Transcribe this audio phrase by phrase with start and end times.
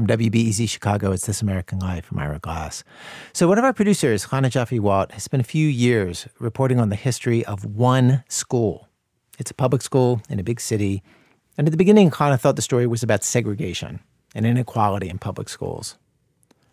[0.00, 2.84] From WBEZ Chicago, it's This American Life from Ira Glass.
[3.34, 6.88] So, one of our producers, Chana Joffe Walt, has spent a few years reporting on
[6.88, 8.88] the history of one school.
[9.38, 11.02] It's a public school in a big city.
[11.58, 14.00] And at the beginning, Chana thought the story was about segregation
[14.34, 15.98] and inequality in public schools.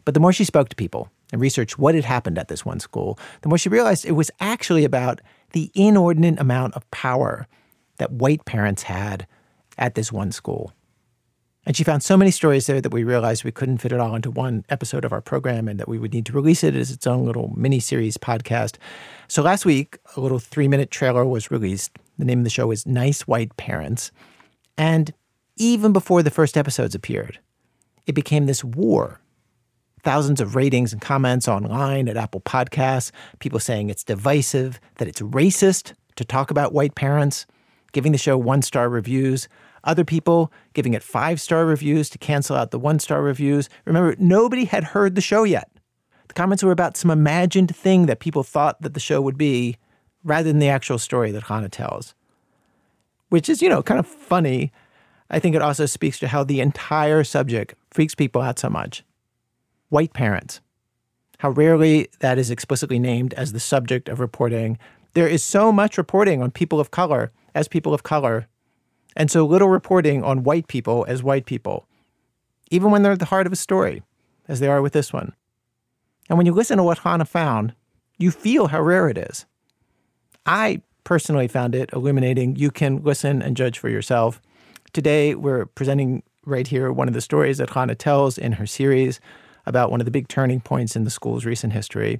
[0.05, 2.79] But the more she spoke to people and researched what had happened at this one
[2.79, 5.19] school, the more she realized it was actually about
[5.51, 7.45] the inordinate amount of power
[7.97, 9.27] that white parents had
[9.77, 10.71] at this one school.
[11.67, 14.15] And she found so many stories there that we realized we couldn't fit it all
[14.15, 16.91] into one episode of our program and that we would need to release it as
[16.91, 18.77] its own little mini series podcast.
[19.27, 21.91] So last week, a little three minute trailer was released.
[22.17, 24.11] The name of the show is Nice White Parents.
[24.77, 25.13] And
[25.57, 27.37] even before the first episodes appeared,
[28.05, 29.19] it became this war.
[30.03, 35.19] Thousands of ratings and comments online at Apple Podcasts, people saying it's divisive, that it's
[35.19, 37.45] racist to talk about white parents,
[37.91, 39.49] giving the show one star reviews,
[39.87, 43.69] other people giving it five star reviews to cancel out the one star reviews.
[43.85, 45.71] Remember, nobody had heard the show yet.
[46.27, 49.77] The comments were about some imagined thing that people thought that the show would be
[50.23, 52.13] rather than the actual story that Chana tells,
[53.29, 54.71] which is, you know, kind of funny.
[55.29, 59.03] I think it also speaks to how the entire subject freaks people out so much.
[59.89, 60.59] White parents,
[61.39, 64.77] how rarely that is explicitly named as the subject of reporting.
[65.13, 68.47] There is so much reporting on people of color as people of color
[69.17, 71.85] and so little reporting on white people as white people,
[72.69, 74.03] even when they're at the heart of a story,
[74.47, 75.33] as they are with this one.
[76.29, 77.73] And when you listen to what Chana found,
[78.19, 79.45] you feel how rare it is.
[80.45, 82.57] I personally found it illuminating.
[82.57, 84.39] You can listen and judge for yourself.
[84.93, 89.19] Today, we're presenting right here one of the stories that Chana tells in her series
[89.65, 92.19] about one of the big turning points in the school's recent history.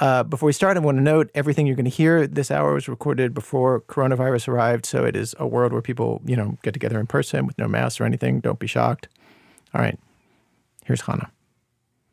[0.00, 2.72] Uh, before we start, I want to note everything you're going to hear this hour
[2.72, 4.86] was recorded before coronavirus arrived.
[4.86, 7.68] So it is a world where people, you know, get together in person with no
[7.68, 8.40] masks or anything.
[8.40, 9.08] Don't be shocked.
[9.74, 9.98] All right,
[10.86, 11.28] here's Chana.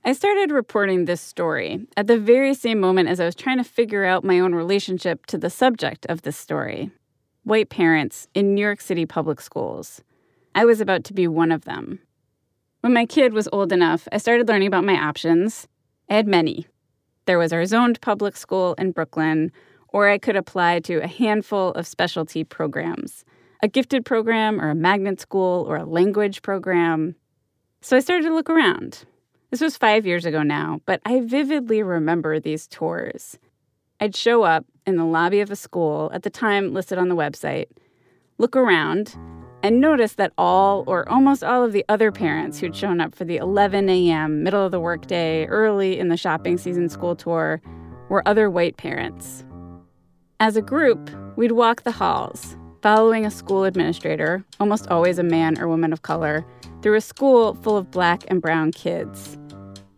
[0.03, 3.63] I started reporting this story at the very same moment as I was trying to
[3.63, 6.91] figure out my own relationship to the subject of this story
[7.43, 10.01] white parents in New York City public schools.
[10.53, 11.99] I was about to be one of them.
[12.81, 15.65] When my kid was old enough, I started learning about my options.
[16.09, 16.67] I had many
[17.27, 19.51] there was our zoned public school in Brooklyn,
[19.89, 23.23] or I could apply to a handful of specialty programs
[23.63, 27.15] a gifted program, or a magnet school, or a language program.
[27.81, 29.03] So I started to look around.
[29.49, 33.39] This was five years ago now, but I vividly remember these tours.
[33.99, 37.15] I'd show up in the lobby of a school at the time listed on the
[37.15, 37.65] website,
[38.37, 39.15] look around,
[39.63, 43.25] and notice that all or almost all of the other parents who'd shown up for
[43.25, 47.61] the 11 a.m., middle of the workday, early in the shopping season school tour
[48.09, 49.43] were other white parents.
[50.39, 55.59] As a group, we'd walk the halls, following a school administrator, almost always a man
[55.59, 56.45] or woman of color,
[56.81, 59.37] through a school full of black and brown kids.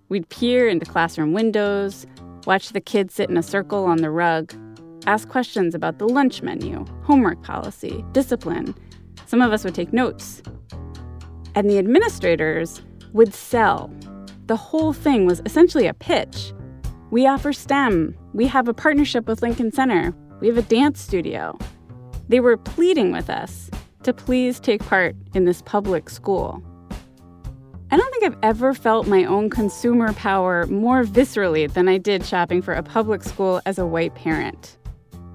[0.07, 2.07] We'd peer into classroom windows,
[2.45, 4.53] watch the kids sit in a circle on the rug,
[5.05, 8.73] ask questions about the lunch menu, homework policy, discipline,
[9.29, 10.41] some of us would take notes.
[11.53, 12.81] And the administrators
[13.13, 13.93] would sell.
[14.47, 16.51] The whole thing was essentially a pitch.
[17.11, 18.17] We offer STEM.
[18.33, 20.15] We have a partnership with Lincoln Center.
[20.39, 21.55] We have a dance studio.
[22.27, 23.69] They were pleading with us
[24.01, 26.63] to please take part in this public school.
[27.91, 32.25] I don't think I've ever felt my own consumer power more viscerally than I did
[32.25, 34.78] shopping for a public school as a white parent.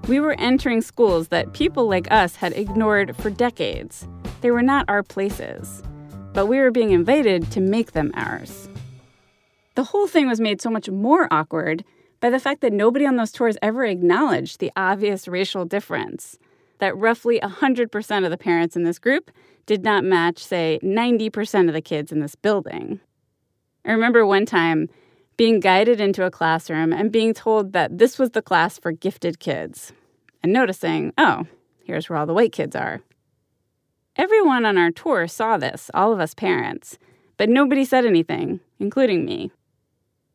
[0.07, 4.07] We were entering schools that people like us had ignored for decades.
[4.41, 5.81] They were not our places,
[6.31, 8.69] but we were being invited to make them ours.
[9.73, 11.83] The whole thing was made so much more awkward
[12.19, 16.37] by the fact that nobody on those tours ever acknowledged the obvious racial difference.
[16.77, 19.31] That roughly 100% of the parents in this group
[19.65, 22.99] did not match, say, 90% of the kids in this building.
[23.83, 24.87] I remember one time
[25.37, 29.39] being guided into a classroom and being told that this was the class for gifted
[29.39, 29.91] kids,
[30.41, 31.45] and noticing, oh,
[31.83, 33.01] here's where all the white kids are.
[34.15, 36.97] Everyone on our tour saw this, all of us parents,
[37.37, 39.51] but nobody said anything, including me.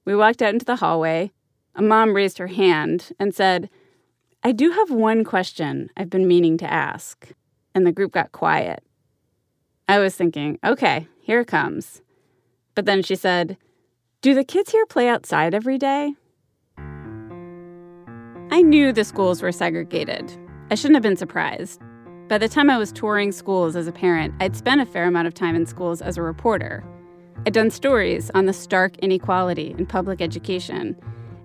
[0.05, 1.31] We walked out into the hallway.
[1.75, 3.71] A mom raised her hand and said,
[4.43, 7.29] I do have one question I've been meaning to ask.
[7.75, 8.83] And the group got quiet.
[9.89, 12.03] I was thinking, okay, here it comes.
[12.75, 13.57] But then she said,
[14.23, 16.13] do the kids here play outside every day?
[18.53, 20.37] I knew the schools were segregated.
[20.71, 21.81] I shouldn't have been surprised.
[22.29, 25.27] By the time I was touring schools as a parent, I'd spent a fair amount
[25.27, 26.85] of time in schools as a reporter.
[27.47, 30.97] I'd done stories on the stark inequality in public education,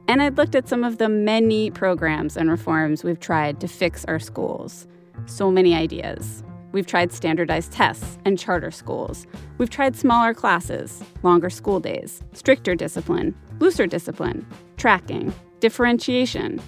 [0.09, 4.03] and I'd looked at some of the many programs and reforms we've tried to fix
[4.05, 4.85] our schools.
[5.27, 6.43] So many ideas.
[6.75, 9.25] We've tried standardized tests and charter schools.
[9.57, 14.45] We've tried smaller classes, longer school days, stricter discipline, looser discipline,
[14.75, 16.59] tracking, differentiation.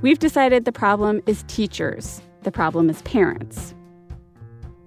[0.00, 3.74] We've decided the problem is teachers, the problem is parents.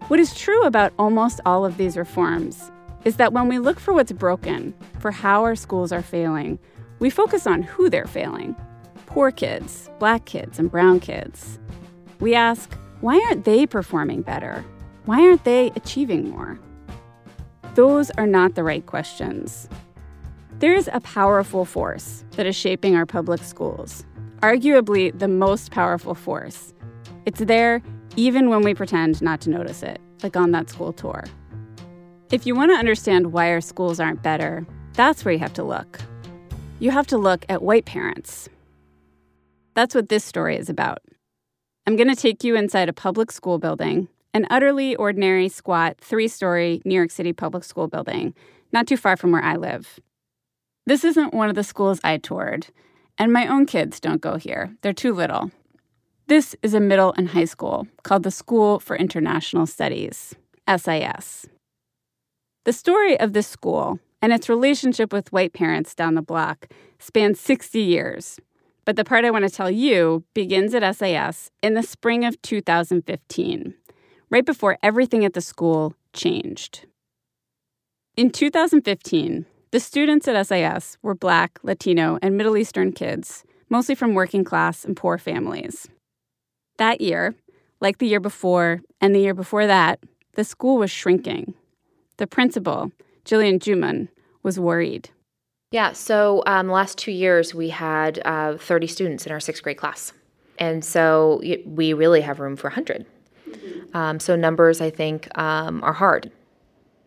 [0.07, 2.71] What is true about almost all of these reforms
[3.05, 6.57] is that when we look for what's broken, for how our schools are failing,
[6.97, 8.55] we focus on who they're failing
[9.05, 11.59] poor kids, black kids, and brown kids.
[12.19, 14.63] We ask, why aren't they performing better?
[15.03, 16.57] Why aren't they achieving more?
[17.75, 19.67] Those are not the right questions.
[20.59, 24.05] There is a powerful force that is shaping our public schools,
[24.39, 26.73] arguably the most powerful force.
[27.25, 27.81] It's there
[28.15, 31.25] even when we pretend not to notice it, like on that school tour.
[32.31, 35.63] If you want to understand why our schools aren't better, that's where you have to
[35.65, 35.99] look.
[36.79, 38.47] You have to look at white parents.
[39.73, 41.01] That's what this story is about.
[41.85, 46.29] I'm going to take you inside a public school building, an utterly ordinary, squat, three
[46.29, 48.33] story New York City public school building,
[48.71, 49.99] not too far from where I live.
[50.85, 52.67] This isn't one of the schools I toured,
[53.17, 54.73] and my own kids don't go here.
[54.81, 55.51] They're too little.
[56.27, 61.47] This is a middle and high school called the School for International Studies, SIS.
[62.63, 67.41] The story of this school and its relationship with white parents down the block spans
[67.41, 68.39] 60 years
[68.85, 72.41] but the part I want to tell you begins at SIS in the spring of
[72.41, 73.73] 2015,
[74.29, 76.85] right before everything at the school changed.
[78.15, 84.13] In 2015, the students at SIS were Black, Latino, and Middle Eastern kids, mostly from
[84.13, 85.87] working class and poor families.
[86.77, 87.33] That year,
[87.79, 89.99] like the year before and the year before that,
[90.35, 91.53] the school was shrinking.
[92.17, 92.91] The principal,
[93.25, 94.09] Jillian Juman,
[94.43, 95.09] was worried.
[95.73, 99.77] Yeah, so um, last two years we had uh, 30 students in our sixth grade
[99.77, 100.13] class.
[100.59, 103.07] And so we really have room for 100.
[103.49, 103.97] Mm-hmm.
[103.97, 106.31] Um, so numbers, I think, um, are hard.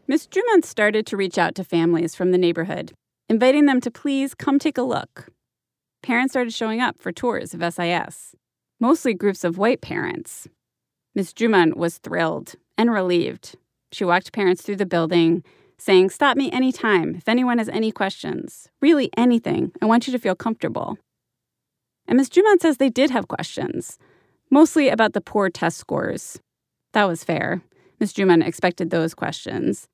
[0.08, 0.26] Ms.
[0.26, 2.92] Juman started to reach out to families from the neighborhood,
[3.28, 5.28] inviting them to please come take a look.
[6.02, 8.34] Parents started showing up for tours of SIS,
[8.80, 10.48] mostly groups of white parents.
[11.14, 11.32] Ms.
[11.32, 13.54] Juman was thrilled and relieved.
[13.92, 15.44] She walked parents through the building,
[15.78, 18.68] saying, Stop me anytime if anyone has any questions.
[18.80, 19.72] Really, anything.
[19.82, 20.98] I want you to feel comfortable.
[22.08, 22.30] And Ms.
[22.30, 23.98] Juman says they did have questions,
[24.50, 26.38] mostly about the poor test scores.
[26.92, 27.62] That was fair.
[28.00, 28.12] Ms.
[28.12, 29.88] Juman expected those questions.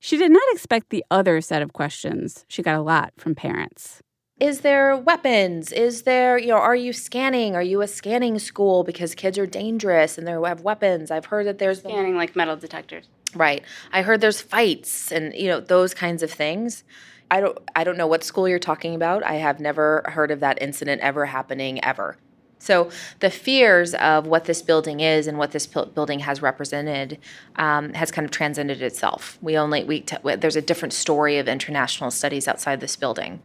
[0.00, 4.00] She did not expect the other set of questions she got a lot from parents.
[4.40, 5.70] Is there weapons?
[5.70, 7.54] Is there, you know, are you scanning?
[7.54, 11.10] Are you a scanning school because kids are dangerous and they have weapons?
[11.10, 13.06] I've heard that there's scanning like metal detectors.
[13.34, 13.62] Right.
[13.92, 16.84] I heard there's fights and you know those kinds of things.
[17.30, 19.22] I don't I don't know what school you're talking about.
[19.22, 22.16] I have never heard of that incident ever happening ever.
[22.58, 22.90] So
[23.20, 27.18] the fears of what this building is and what this building has represented
[27.56, 29.38] um, has kind of transcended itself.
[29.40, 33.42] We only we t- there's a different story of international studies outside this building.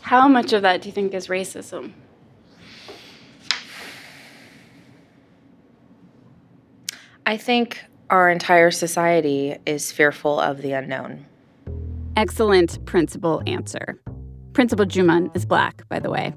[0.00, 1.92] How much of that do you think is racism?
[7.26, 11.26] I think our entire society is fearful of the unknown.
[12.16, 14.00] Excellent principal answer.
[14.52, 16.32] Principal Juman is black, by the way.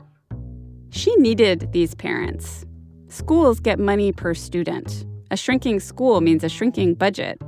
[0.90, 2.66] She needed these parents.
[3.08, 5.06] Schools get money per student.
[5.32, 7.40] A shrinking school means a shrinking budget.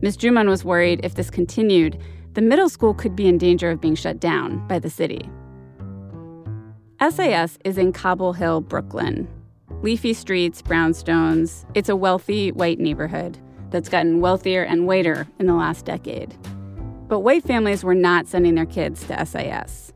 [0.00, 0.16] Ms.
[0.16, 2.00] Juman was worried if this continued,
[2.34, 5.28] the middle school could be in danger of being shut down by the city.
[7.00, 9.28] SIS is in Cobble Hill, Brooklyn,
[9.82, 11.66] leafy streets, brownstones.
[11.74, 13.38] It's a wealthy white neighborhood
[13.70, 16.34] that's gotten wealthier and whiter in the last decade.
[17.08, 19.92] But white families were not sending their kids to SIS.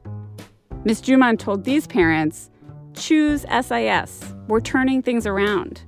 [0.84, 1.00] Ms.
[1.00, 2.50] Juman told these parents,
[2.94, 4.34] choose SIS.
[4.48, 5.82] We're turning things around.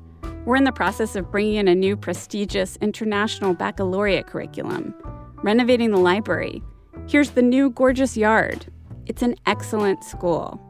[0.45, 4.95] We're in the process of bringing in a new prestigious international baccalaureate curriculum,
[5.43, 6.63] renovating the library.
[7.09, 8.67] Here's the new gorgeous yard.
[9.07, 10.61] It's an excellent school.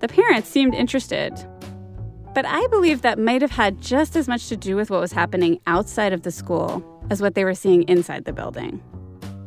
[0.00, 1.32] The parents seemed interested,
[2.40, 5.12] but I believe that might have had just as much to do with what was
[5.12, 8.82] happening outside of the school as what they were seeing inside the building.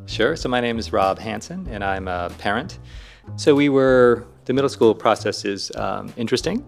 [0.06, 0.36] Sure.
[0.36, 2.78] So, my name is Rob Hansen, and I'm a parent.
[3.36, 6.64] So, we were, the middle school process is um, interesting.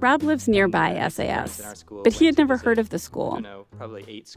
[0.00, 3.42] Rob lives nearby SIS, but he had never heard of the school.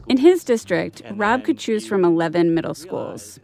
[0.08, 3.40] In his district, Rob could choose from 11 middle schools.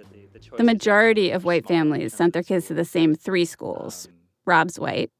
[0.58, 4.06] The majority of white families sent their kids to the same three schools.
[4.44, 5.10] Rob's white.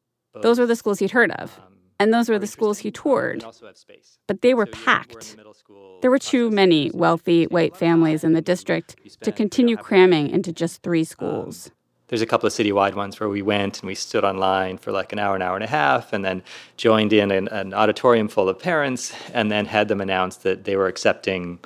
[0.43, 1.59] Those were the schools he'd heard of.
[1.99, 3.45] And those were the schools he toured.
[4.27, 5.37] But they were packed.
[6.03, 10.83] There were too many wealthy white families in the district to continue cramming into just
[10.83, 11.71] three um, schools.
[12.09, 15.13] there's a couple of citywide ones where we went and we stood online for like
[15.13, 16.43] an hour, an hour and a half, and then
[16.77, 20.77] joined in an, an auditorium full of parents, and then had them announce that they
[20.77, 21.59] were accepting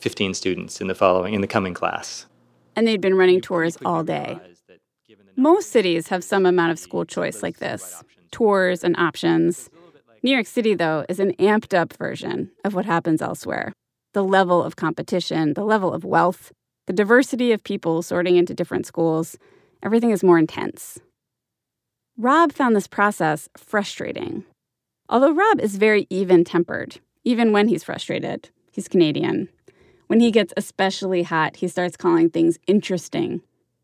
[0.00, 2.26] 15 students in the following in the coming class.
[2.74, 4.38] And they'd been running tours all day.
[5.36, 9.70] Most cities have some amount of school choice like this tours and options.
[10.26, 13.72] New York City, though, is an amped up version of what happens elsewhere.
[14.12, 16.50] The level of competition, the level of wealth,
[16.88, 19.38] the diversity of people sorting into different schools,
[19.84, 20.98] everything is more intense.
[22.18, 24.42] Rob found this process frustrating.
[25.08, 29.48] Although Rob is very even tempered, even when he's frustrated, he's Canadian.
[30.08, 33.42] When he gets especially hot, he starts calling things interesting.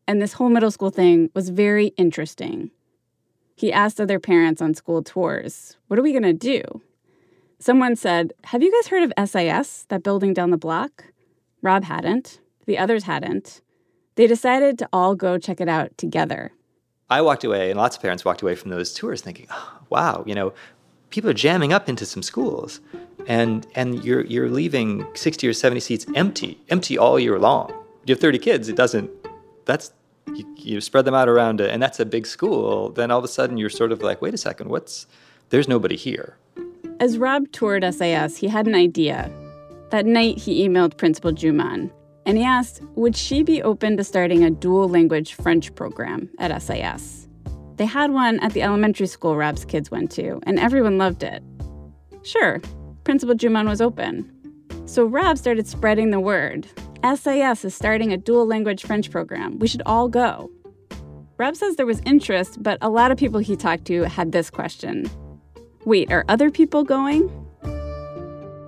[0.08, 2.72] And this whole middle school thing was very interesting.
[3.54, 6.62] He asked other parents on school tours, What are we going to do?
[7.58, 11.04] Someone said, Have you guys heard of SIS, that building down the block?
[11.62, 12.40] Rob hadn't.
[12.66, 13.60] The others hadn't.
[14.16, 16.52] They decided to all go check it out together.
[17.08, 20.24] I walked away, and lots of parents walked away from those tours thinking, oh, wow,
[20.26, 20.52] you know,
[21.10, 22.80] people are jamming up into some schools.
[23.26, 27.72] And, and you're, you're leaving 60 or 70 seats empty, empty all year long.
[28.04, 29.10] You have 30 kids, it doesn't,
[29.66, 29.92] that's,
[30.34, 32.90] you, you spread them out around, a, and that's a big school.
[32.90, 35.06] Then all of a sudden you're sort of like, wait a second, what's,
[35.50, 36.36] there's nobody here.
[37.00, 39.30] As Rob toured SIS, he had an idea.
[39.90, 41.90] That night, he emailed Principal Juman
[42.24, 46.62] and he asked, would she be open to starting a dual language French program at
[46.62, 47.28] SIS?
[47.76, 51.42] They had one at the elementary school Rob's kids went to, and everyone loved it.
[52.22, 52.60] Sure,
[53.02, 54.30] Principal Juman was open.
[54.84, 56.68] So Rob started spreading the word.
[57.04, 59.58] SIS is starting a dual language French program.
[59.58, 60.50] We should all go.
[61.36, 64.50] Rob says there was interest, but a lot of people he talked to had this
[64.50, 65.10] question
[65.84, 67.28] Wait, are other people going?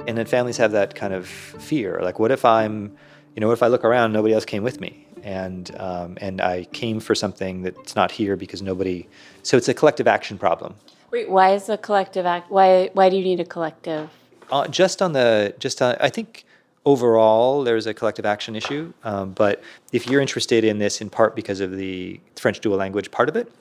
[0.07, 2.97] And then families have that kind of fear like, what if I'm
[3.35, 6.65] you know, if I look around, nobody else came with me, and um, and I
[6.67, 9.09] came for something that's not here because nobody.
[9.43, 10.77] So it's a collective action problem.
[11.11, 12.51] Wait, why is a collective act?
[12.51, 14.11] Why why do you need a collective?
[14.51, 16.45] Uh, just on the just on, I think
[16.85, 19.63] overall there's a collective action issue, um, but
[19.93, 23.37] if you're interested in this in part because of the French dual language part of
[23.37, 23.53] it,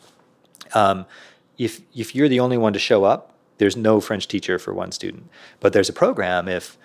[0.74, 1.06] um,
[1.58, 4.92] if if you're the only one to show up, there's no French teacher for one
[4.92, 6.78] student, but there's a program if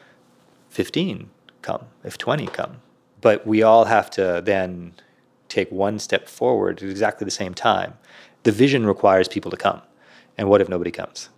[0.71, 1.31] 15
[1.63, 2.83] come, if 20 come.
[3.21, 4.95] But we all have to then
[5.49, 7.95] take one step forward at exactly the same time.
[8.45, 9.83] The vision requires people to come.
[10.37, 11.31] And what if nobody comes?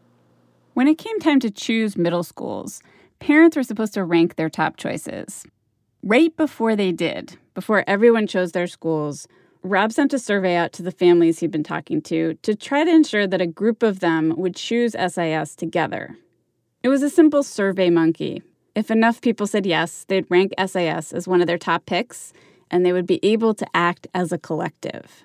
[0.75, 2.83] When it came time to choose middle schools,
[3.21, 5.45] parents were supposed to rank their top choices.
[6.03, 9.29] Right before they did, before everyone chose their schools,
[9.63, 12.91] Rob sent a survey out to the families he'd been talking to to try to
[12.91, 16.17] ensure that a group of them would choose SIS together.
[16.83, 18.43] It was a simple survey monkey,
[18.75, 22.33] if enough people said yes, they'd rank SIS as one of their top picks,
[22.71, 25.25] and they would be able to act as a collective.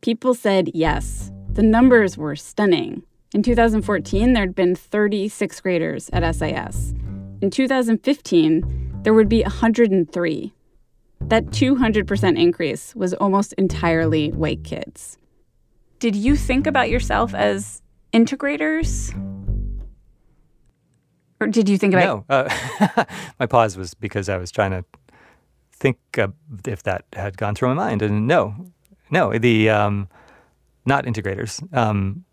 [0.00, 1.30] People said yes.
[1.52, 3.02] The numbers were stunning.
[3.34, 6.94] In 2014, there'd been 30 sixth graders at SIS.
[7.42, 10.52] In 2015, there would be 103.
[11.22, 15.18] That 200% increase was almost entirely white kids.
[15.98, 17.82] Did you think about yourself as
[18.12, 19.12] integrators?
[21.40, 22.24] Or did you think about?
[22.28, 23.04] No, uh,
[23.40, 24.84] my pause was because I was trying to
[25.72, 26.28] think uh,
[26.64, 28.54] if that had gone through my mind, and no,
[29.10, 30.08] no, the um,
[30.86, 32.24] not integrators, um,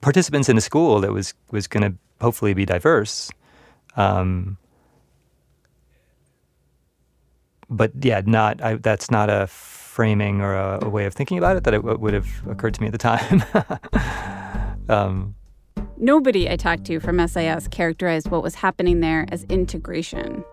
[0.00, 3.28] participants in a school that was was going to hopefully be diverse.
[3.96, 4.58] Um,
[7.68, 11.56] but yeah, not I, that's not a framing or a, a, way of thinking about
[11.56, 13.42] it that it would have occurred to me at the time.
[14.88, 15.34] um,
[15.98, 20.44] Nobody I talked to from SIS characterized what was happening there as integration.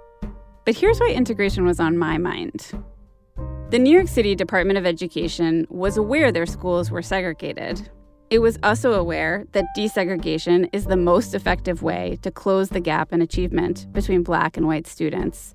[0.65, 2.71] But here's why integration was on my mind.
[3.69, 7.89] The New York City Department of Education was aware their schools were segregated.
[8.33, 13.13] It was also aware that desegregation is the most effective way to close the gap
[13.13, 15.53] in achievement between black and white students.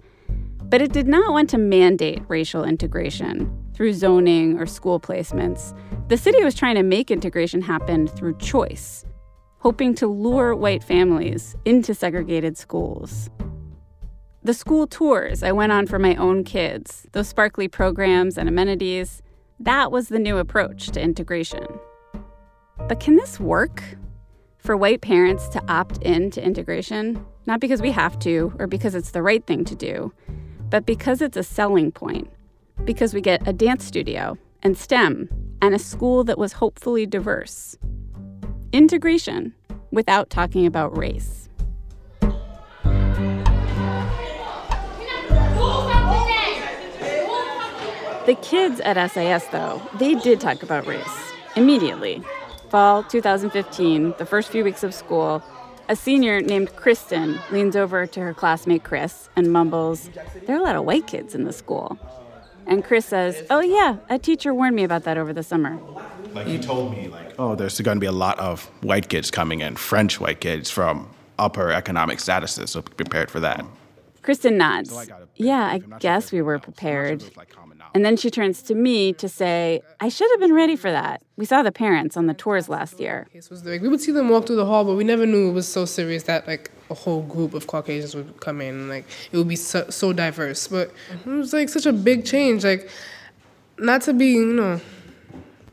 [0.63, 5.77] But it did not want to mandate racial integration through zoning or school placements.
[6.07, 9.05] The city was trying to make integration happen through choice
[9.59, 13.29] hoping to lure white families into segregated schools.
[14.45, 19.21] The school tours I went on for my own kids, those sparkly programs and amenities,
[19.59, 21.67] that was the new approach to integration.
[22.87, 23.83] But can this work?
[24.59, 28.95] For white parents to opt in to integration, not because we have to or because
[28.95, 30.13] it's the right thing to do,
[30.69, 32.31] but because it's a selling point,
[32.85, 35.29] because we get a dance studio and STEM
[35.63, 37.79] and a school that was hopefully diverse
[38.73, 39.55] integration
[39.91, 41.49] without talking about race.
[48.27, 52.23] The kids at SIS, though, they did talk about race immediately.
[52.71, 55.43] Fall 2015, the first few weeks of school,
[55.89, 60.11] a senior named Kristen leans over to her classmate Chris and mumbles,
[60.47, 61.99] There are a lot of white kids in the school.
[62.67, 65.79] And Chris says, Oh, yeah, a teacher warned me about that over the summer.
[66.35, 69.31] Like, he told me, like, oh, there's going to be a lot of white kids
[69.31, 71.09] coming in, French white kids from
[71.39, 73.65] upper economic statuses, so be prepared for that.
[74.21, 75.09] Kristen nods.
[75.37, 77.25] Yeah, I guess we were prepared.
[77.95, 81.23] And then she turns to me to say, I should have been ready for that.
[81.37, 83.27] We saw the parents on the tours last year.
[83.33, 85.85] We would see them walk through the hall, but we never knew it was so
[85.85, 89.49] serious that like a whole group of Caucasians would come in and like it would
[89.49, 90.69] be so, so diverse.
[90.69, 92.65] But it was like such a big change.
[92.65, 92.91] Like,
[93.79, 94.81] not to be, you know,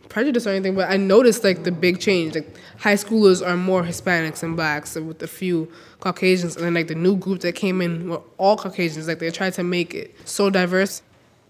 [0.10, 2.36] prejudiced or anything, but I noticed like the big change.
[2.36, 6.88] Like high schoolers are more Hispanics and blacks with a few Caucasians, and then like
[6.88, 9.08] the new group that came in were all Caucasians.
[9.08, 11.02] Like they tried to make it so diverse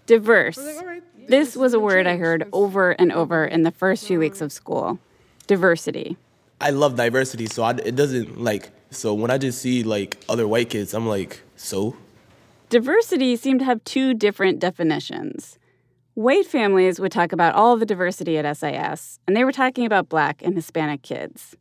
[0.06, 0.58] diverse.
[1.28, 4.52] This was a word I heard over and over in the first few weeks of
[4.52, 4.98] school
[5.46, 6.16] diversity.
[6.60, 10.48] I love diversity, so I, it doesn't like, so when I just see like other
[10.48, 11.96] white kids, I'm like, so?
[12.68, 15.58] Diversity seemed to have two different definitions.
[16.14, 20.08] White families would talk about all the diversity at SIS, and they were talking about
[20.08, 21.54] black and Hispanic kids.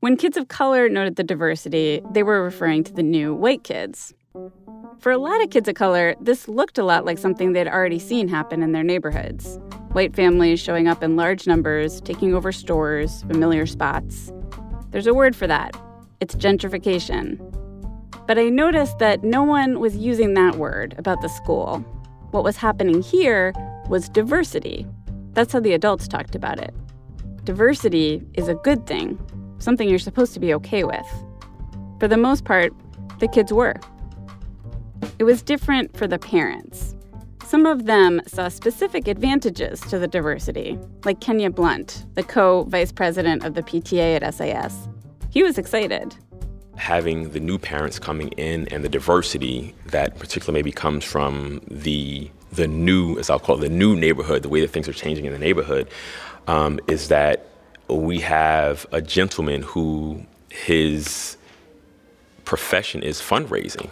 [0.00, 4.14] When kids of color noted the diversity, they were referring to the new white kids.
[5.00, 7.98] For a lot of kids of color, this looked a lot like something they'd already
[7.98, 9.58] seen happen in their neighborhoods
[9.92, 14.32] white families showing up in large numbers, taking over stores, familiar spots.
[14.90, 15.76] There's a word for that
[16.20, 17.38] it's gentrification.
[18.26, 21.78] But I noticed that no one was using that word about the school.
[22.30, 23.54] What was happening here
[23.88, 24.86] was diversity.
[25.32, 26.74] That's how the adults talked about it.
[27.44, 29.18] Diversity is a good thing,
[29.58, 31.06] something you're supposed to be okay with.
[31.98, 32.72] For the most part,
[33.18, 33.74] the kids were.
[35.18, 36.94] It was different for the parents.
[37.44, 42.92] Some of them saw specific advantages to the diversity, like Kenya Blunt, the co vice
[42.92, 44.88] president of the PTA at SIS.
[45.30, 46.14] He was excited.
[46.76, 52.30] Having the new parents coming in and the diversity that particularly maybe comes from the
[52.52, 55.24] the new, as I'll call it, the new neighborhood, the way that things are changing
[55.24, 55.88] in the neighborhood,
[56.46, 57.46] um, is that
[57.88, 61.36] we have a gentleman who his
[62.44, 63.90] profession is fundraising.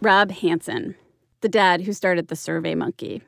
[0.00, 0.94] Rob Hansen,
[1.40, 3.20] the dad who started the Survey Monkey.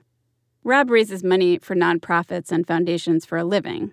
[0.63, 3.93] Rob raises money for nonprofits and foundations for a living.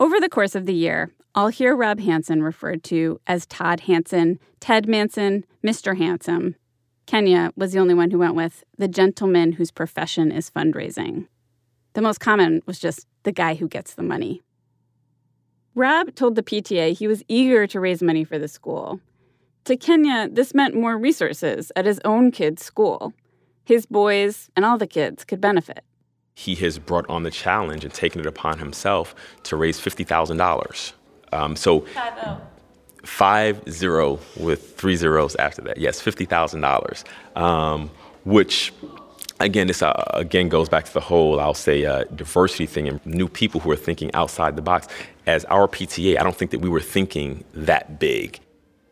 [0.00, 4.40] Over the course of the year, I'll hear Rob Hansen referred to as Todd Hansen,
[4.58, 5.96] Ted Manson, Mr.
[5.96, 6.56] Handsome.
[7.06, 11.28] Kenya was the only one who went with the gentleman whose profession is fundraising.
[11.92, 14.42] The most common was just the guy who gets the money.
[15.76, 18.98] Rob told the PTA he was eager to raise money for the school,
[19.68, 23.12] to Kenya, this meant more resources at his own kid's school.
[23.64, 25.84] His boys and all the kids could benefit.
[26.34, 30.92] He has brought on the challenge and taken it upon himself to raise $50,000.
[31.32, 31.84] Um, so,
[33.04, 35.76] five zero with three zeros after that.
[35.76, 37.90] Yes, $50,000, um,
[38.24, 38.72] which
[39.40, 43.04] again, this uh, again goes back to the whole, I'll say, uh, diversity thing and
[43.04, 44.88] new people who are thinking outside the box.
[45.26, 48.40] As our PTA, I don't think that we were thinking that big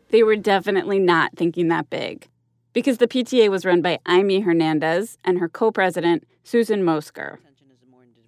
[0.09, 2.27] they were definitely not thinking that big
[2.73, 7.37] because the PTA was run by Amy Hernandez and her co president, Susan Mosker.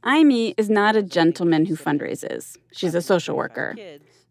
[0.06, 3.76] Amy is not a gentleman who fundraises, she's a social worker.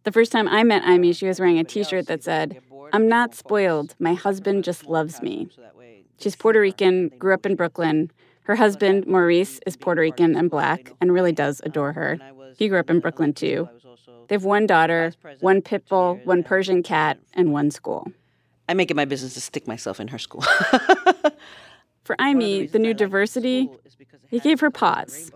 [0.04, 2.60] The first time I met Amy, she was wearing a t shirt that said,
[2.92, 3.94] I'm not spoiled.
[3.98, 5.48] My husband just loves me.
[6.18, 8.10] She's Puerto Rican, grew up in Brooklyn.
[8.42, 12.18] Her husband, Maurice, is Puerto Rican and black and really does adore her.
[12.56, 13.68] He grew up in Brooklyn too.
[14.28, 18.12] They have one daughter, one pit bull, one Persian cat, and one school.
[18.68, 20.42] I make it my business to stick myself in her school.
[22.04, 23.68] For Amy, the new diversity,
[24.28, 25.30] he gave her pause.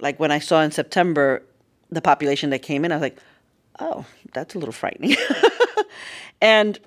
[0.00, 1.42] Like when I saw in September
[1.90, 3.18] the population that came in, I was like,
[3.80, 5.16] oh, that's a little frightening.
[6.40, 6.78] and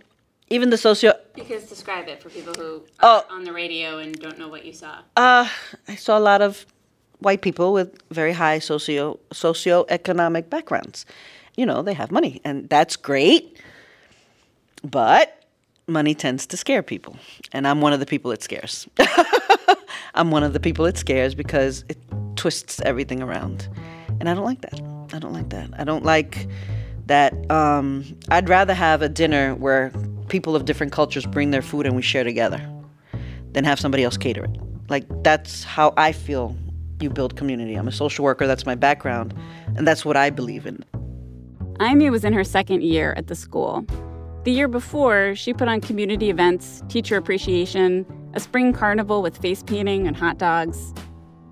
[0.49, 1.13] even the socio.
[1.34, 4.65] Because describe it for people who are oh, on the radio and don't know what
[4.65, 4.99] you saw.
[5.15, 5.47] Uh,
[5.88, 6.65] I saw a lot of
[7.21, 11.05] white people with very high socio socioeconomic backgrounds.
[11.55, 13.60] You know, they have money, and that's great.
[14.84, 15.43] But
[15.88, 17.15] money tends to scare people,
[17.51, 18.88] and I'm one of the people it scares.
[20.15, 21.97] I'm one of the people it scares because it
[22.36, 23.69] twists everything around,
[24.19, 24.79] and I don't like that.
[25.13, 25.69] I don't like that.
[25.77, 26.47] I don't like
[27.07, 27.34] that.
[27.51, 29.91] Um, I'd rather have a dinner where
[30.29, 32.65] people of different cultures bring their food and we share together
[33.51, 34.57] than have somebody else cater it.
[34.89, 36.55] Like that's how I feel
[37.01, 37.75] you build community.
[37.75, 39.33] I'm a social worker, that's my background,
[39.75, 40.83] and that's what I believe in.
[41.81, 43.85] Amy was in her second year at the school.
[44.43, 49.63] The year before, she put on community events, teacher appreciation, a spring carnival with face
[49.63, 50.93] painting and hot dogs.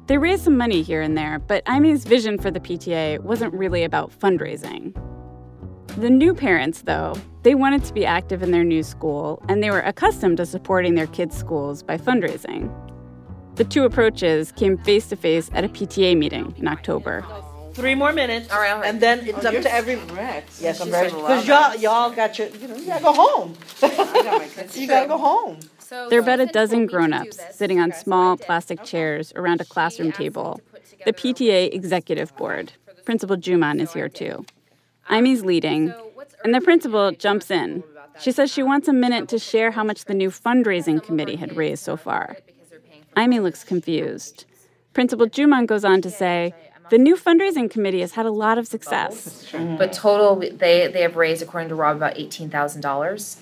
[0.07, 3.83] They raised some money here and there, but Amy's vision for the PTA wasn't really
[3.83, 4.95] about fundraising.
[5.97, 9.69] The new parents, though, they wanted to be active in their new school, and they
[9.69, 12.73] were accustomed to supporting their kids' schools by fundraising.
[13.59, 17.25] The two approaches came face to face at a PTA meeting in October.
[17.73, 18.87] Three more minutes, All right, all right.
[18.87, 19.97] and then oh, it's Oh, up to every.
[19.97, 20.49] correct.
[20.61, 23.57] Yes, I'm She's ready because y'all y'all got your you know you gotta go home.
[24.75, 25.59] you gotta go home.
[26.09, 30.13] There are about a dozen grown ups sitting on small plastic chairs around a classroom
[30.13, 30.61] table.
[31.03, 32.71] The PTA executive board.
[33.03, 34.45] Principal Juman is here too.
[35.09, 35.93] Amy's leading,
[36.45, 37.83] and the principal jumps in.
[38.21, 41.57] She says she wants a minute to share how much the new fundraising committee had
[41.57, 42.37] raised so far.
[43.19, 44.45] Amy looks confused.
[44.93, 46.53] Principal Juman goes on to say,
[46.89, 49.45] the new fundraising committee has had a lot of success.
[49.51, 53.37] But total, they they have raised, according to Rob, about eighteen thousand dollars.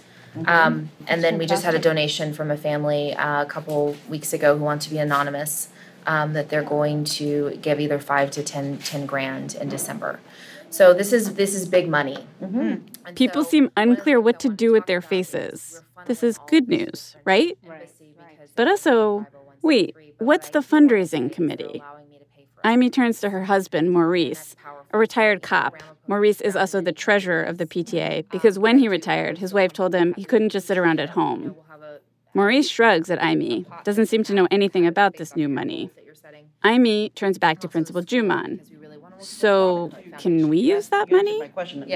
[0.46, 4.34] Um, and then we just had a donation from a family uh, a couple weeks
[4.34, 5.70] ago who want to be anonymous.
[6.06, 10.22] Um, that they're going to give either five to 10, 10 grand in December.
[10.70, 12.26] So this is this is big money.
[12.40, 15.82] And People so seem one of the unclear what to do with their faces.
[16.06, 17.58] This is good news, right?
[17.63, 19.28] embassy because But also,
[19.62, 21.82] wait, what's the fundraising committee?
[22.65, 24.56] Amy turns to her husband, Maurice,
[24.91, 25.82] a retired cop.
[26.08, 29.93] Maurice is also the treasurer of the PTA because when he retired, his wife told
[29.93, 31.56] him he couldn't just sit around at home.
[32.34, 35.89] Maurice shrugs at Amy, doesn't seem to know anything about this new money.
[36.63, 38.60] Amy turns back to Principal Juman.
[39.20, 39.89] So,
[40.20, 41.39] can we use that money?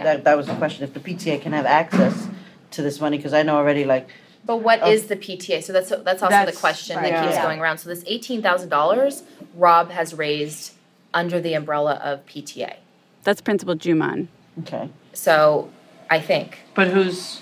[0.03, 0.83] That that was the question.
[0.83, 2.27] If the PTA can have access
[2.71, 4.09] to this money, because I know already like
[4.45, 5.63] But what is the PTA?
[5.63, 7.11] So that's that's also the question right.
[7.11, 7.43] that keeps Yeah.
[7.43, 7.77] going around.
[7.77, 9.23] So this eighteen thousand dollars,
[9.55, 10.73] Rob has raised
[11.13, 12.75] under the umbrella of PTA.
[13.23, 14.27] That's Principal Juman.
[14.61, 14.89] okay.
[15.13, 15.69] So
[16.09, 17.41] I think But who's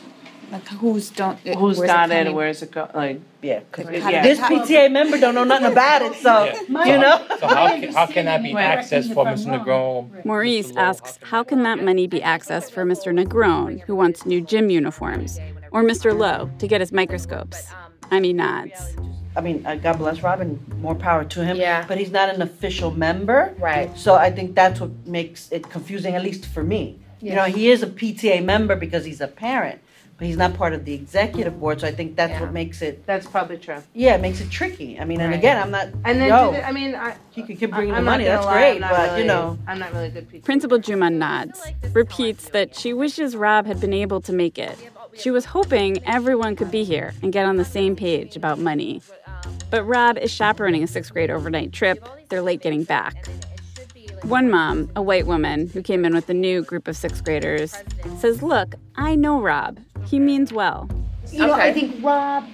[0.52, 2.18] Like who's don't who's Where's it dotted?
[2.18, 2.36] coming?
[2.36, 2.90] Where's it go?
[2.94, 4.22] Like Yeah, 'cause Yeah.
[4.24, 7.24] this PTA member don't know nothing about it, so you know.
[7.40, 9.48] So how can, how can that be accessed for Mr.
[9.64, 10.26] Negron?
[10.26, 13.14] Maurice asks how can that money be accessed for Mr.
[13.18, 15.40] Negron, who wants new gym uniforms,
[15.72, 16.18] or Mr.
[16.18, 17.68] Lowe to get his microscopes?
[18.12, 18.96] I mean, nods.
[19.36, 21.58] I mean, uh, God bless Robin, more power to him.
[21.58, 21.86] Yeah.
[21.88, 23.54] But he's not an official member.
[23.60, 23.96] Right.
[23.98, 27.00] So I think that's what makes it confusing, at least for me.
[27.22, 29.82] You know, he is a PTA member because he's a parent,
[30.18, 31.82] but he's not part of the executive board.
[31.82, 32.42] So I think that's Yeah.
[32.42, 33.84] what makes it, that's probably true.
[33.94, 34.98] yeah, it makes it tricky.
[35.00, 37.44] I mean, and again, I'm not, And then yo, did it- I mean, I, he
[37.44, 38.24] could keep bringing I'm the money.
[38.24, 40.44] That's lie, great, but really, you know, I'm not really a good PTA.
[40.46, 44.78] Principal Juman nods, repeats that she wishes Rob had been able to make it.
[45.16, 49.02] She was hoping everyone could be here and get on the same page about money.
[49.70, 52.04] But Rob is chaperoning a sixth grade overnight trip.
[52.30, 53.28] They're late getting back.
[54.24, 57.74] One mom, a white woman who came in with a new group of sixth graders,
[58.18, 59.80] says, Look, I know Rob.
[60.06, 60.90] He means well.
[61.32, 61.70] You know, Okay.
[61.70, 62.46] I think Rob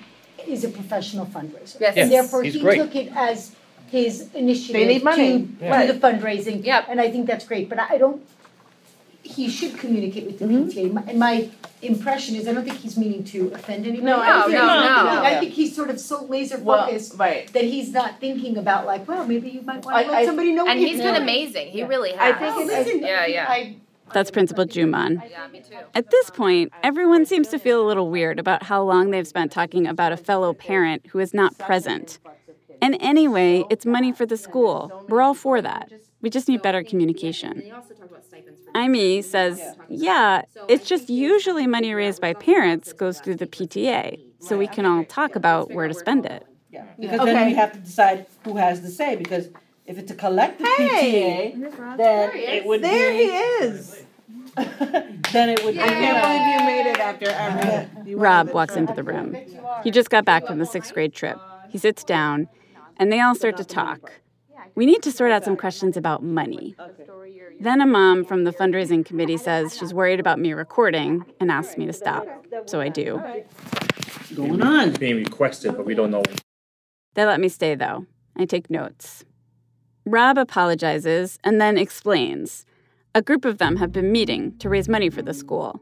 [0.48, 1.80] is a professional fundraiser.
[1.80, 1.98] Yes.
[1.98, 2.78] And therefore, he's he great.
[2.78, 3.56] took it as
[3.88, 5.32] his initiative They need money.
[5.32, 5.38] to
[5.88, 6.64] do the fundraising.
[6.64, 6.86] Yep.
[6.90, 8.22] And I think that's great, but I don't,
[9.26, 10.70] he should communicate with the mm-hmm.
[10.70, 10.94] PTA.
[10.94, 11.50] My- And my
[11.82, 14.06] impression is, I don't think he's meaning to offend anybody.
[14.06, 15.24] No, I I think- think- no, no.
[15.24, 17.52] I think he's sort of so laser Well, focused right.
[17.54, 20.64] that he's not thinking about like, well, maybe you might wanna I- let somebody know
[20.66, 21.22] what and he's been doing.
[21.24, 21.68] amazing.
[21.70, 22.20] He really has.
[22.20, 22.38] I has.
[22.40, 23.46] think Oh, it's- listen, Yeah, yeah.
[23.50, 23.76] I,
[24.14, 25.22] That's Principal Juman.
[25.30, 25.76] yeah, me too.
[25.96, 29.52] At this point, everyone seems to feel a little weird about how long they've spent
[29.52, 32.20] talking about a fellow parent who is not present.
[32.82, 35.04] And anyway, it's money for the school.
[35.10, 35.92] We're all for that.
[36.22, 37.64] We just need better communication.
[38.76, 44.58] Amy says, yeah, it's just usually money raised by parents goes through the PTA, so
[44.58, 46.46] we can all talk about where to spend it.
[46.72, 49.16] Yeah, because then we have to decide who has the say.
[49.16, 49.48] Because
[49.86, 53.18] if it's a collective PTA, then it would be There be.
[53.18, 54.04] he is.
[54.56, 55.78] then it would.
[55.78, 58.08] I can't believe you made it after everything.
[58.08, 59.36] You Rob went walks into the room.
[59.84, 61.38] He just got back from the sixth grade trip.
[61.70, 62.50] He sits down,
[62.98, 64.12] and they all start to talk.
[64.76, 66.76] We need to sort out some questions about money.
[67.62, 71.78] Then a mom from the fundraising committee says she's worried about me recording and asks
[71.78, 72.28] me to stop.
[72.66, 73.22] So I do.
[74.36, 74.92] going on.
[74.94, 76.24] Being requested, but we don't know.
[77.14, 78.06] They let me stay, though.
[78.36, 79.24] I take notes.
[80.06, 82.66] Rob apologizes and then explains.
[83.16, 85.82] A group of them have been meeting to raise money for the school.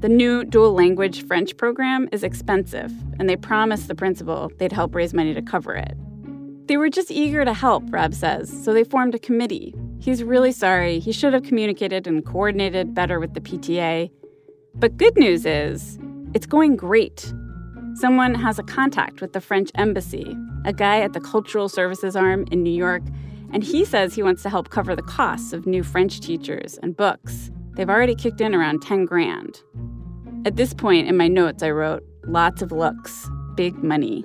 [0.00, 4.94] The new dual language French program is expensive, and they promised the principal they'd help
[4.94, 5.96] raise money to cover it.
[6.66, 9.72] They were just eager to help, Rob says, so they formed a committee.
[10.00, 10.98] He's really sorry.
[10.98, 14.10] He should have communicated and coordinated better with the PTA.
[14.74, 15.98] But good news is,
[16.34, 17.32] it's going great.
[17.94, 22.46] Someone has a contact with the French embassy, a guy at the Cultural Services Arm
[22.50, 23.02] in New York,
[23.52, 26.96] and he says he wants to help cover the costs of new French teachers and
[26.96, 27.50] books.
[27.76, 29.62] They've already kicked in around 10 grand.
[30.44, 34.24] At this point in my notes, I wrote, lots of looks, big money.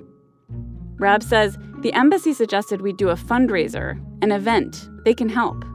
[0.97, 4.87] Rob says the embassy suggested we do a fundraiser, an event.
[5.03, 5.65] They can help.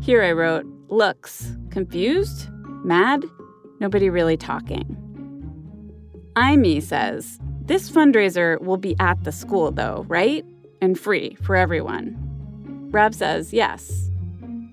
[0.00, 2.48] Here I wrote, looks confused,
[2.84, 3.24] mad,
[3.78, 4.98] nobody really talking.
[6.36, 10.44] Amy says, this fundraiser will be at the school, though, right?
[10.80, 12.18] And free for everyone.
[12.90, 14.10] Rob says, yes.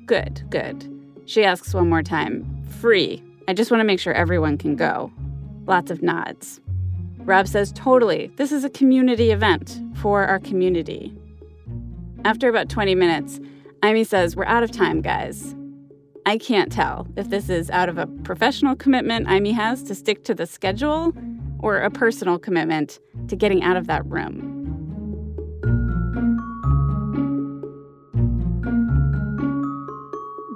[0.07, 0.91] Good, good.
[1.25, 3.23] She asks one more time, free.
[3.47, 5.12] I just want to make sure everyone can go.
[5.67, 6.59] Lots of nods.
[7.19, 8.31] Rob says, totally.
[8.38, 11.13] This is a community event for our community.
[12.25, 13.39] After about 20 minutes,
[13.83, 15.55] Amy says, We're out of time, guys.
[16.25, 20.23] I can't tell if this is out of a professional commitment Amy has to stick
[20.25, 21.13] to the schedule
[21.59, 24.55] or a personal commitment to getting out of that room.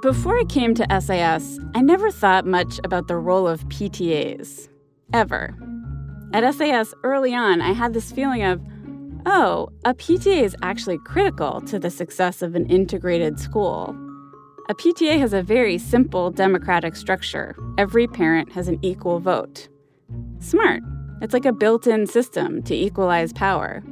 [0.02, 4.68] Before I came to SIS, I never thought much about the role of PTAs.
[5.12, 5.54] Ever.
[6.34, 8.60] At SIS early on, I had this feeling of,
[9.26, 13.96] oh, a PTA is actually critical to the success of an integrated school.
[14.68, 17.54] A PTA has a very simple democratic structure.
[17.76, 19.68] Every parent has an equal vote.
[20.38, 20.82] Smart.
[21.20, 23.82] It's like a built in system to equalize power,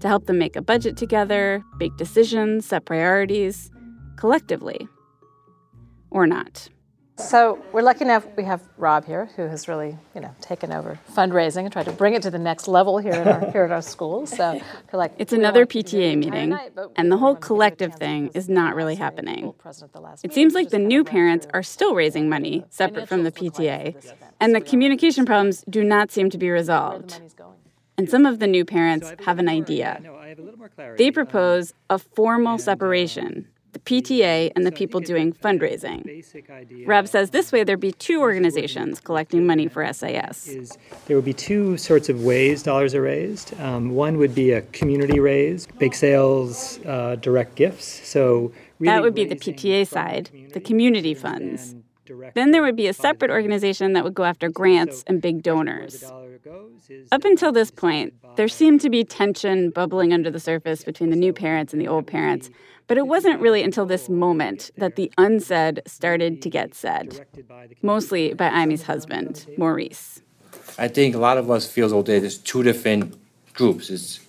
[0.00, 3.70] to help them make a budget together, make decisions, set priorities,
[4.16, 4.88] collectively.
[6.10, 6.68] Or not.
[7.18, 11.00] So we're lucky enough we have Rob here, who has really, you know, taken over
[11.12, 13.72] fundraising and tried to bring it to the next level here at our here at
[13.72, 14.24] our school.
[14.24, 14.60] So,
[14.92, 16.56] like, it's another PTA meeting,
[16.96, 19.52] and the whole collective thing is not really happening.
[20.22, 24.54] It seems like the new parents are still raising money separate from the PTA, and
[24.54, 27.20] the communication problems do not seem to be resolved.
[27.96, 30.00] And some of the new parents have an idea.
[30.96, 36.86] They propose a formal separation the PTA and the people doing fundraising.
[36.86, 40.76] Rob says this way there'd be two organizations collecting money for SIS.
[41.06, 43.58] There would be two sorts of ways dollars are raised.
[43.60, 48.08] Um, one would be a community raise, bake sales, uh, direct gifts.
[48.08, 51.74] So really that would be the PTA side, the community funds.
[52.34, 56.04] Then there would be a separate organization that would go after grants and big donors.
[57.12, 61.16] Up until this point, there seemed to be tension bubbling under the surface between the
[61.16, 62.50] new parents and the old parents
[62.88, 67.26] but it wasn't really until this moment that the unsaid started to get said,
[67.82, 70.20] mostly by Amy's husband, Maurice.
[70.78, 73.14] I think a lot of us feels feel that there's two different
[73.52, 73.90] groups.
[73.90, 74.20] It's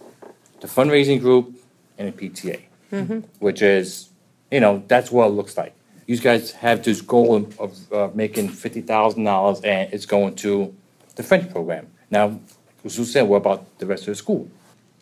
[0.59, 1.55] the fundraising group
[1.97, 3.19] and the PTA, mm-hmm.
[3.39, 4.09] which is,
[4.51, 5.73] you know, that's what it looks like.
[6.07, 10.75] You guys have this goal of uh, making fifty thousand dollars, and it's going to
[11.15, 11.87] the French program.
[12.09, 12.39] Now,
[12.83, 14.49] as you said, what about the rest of the school?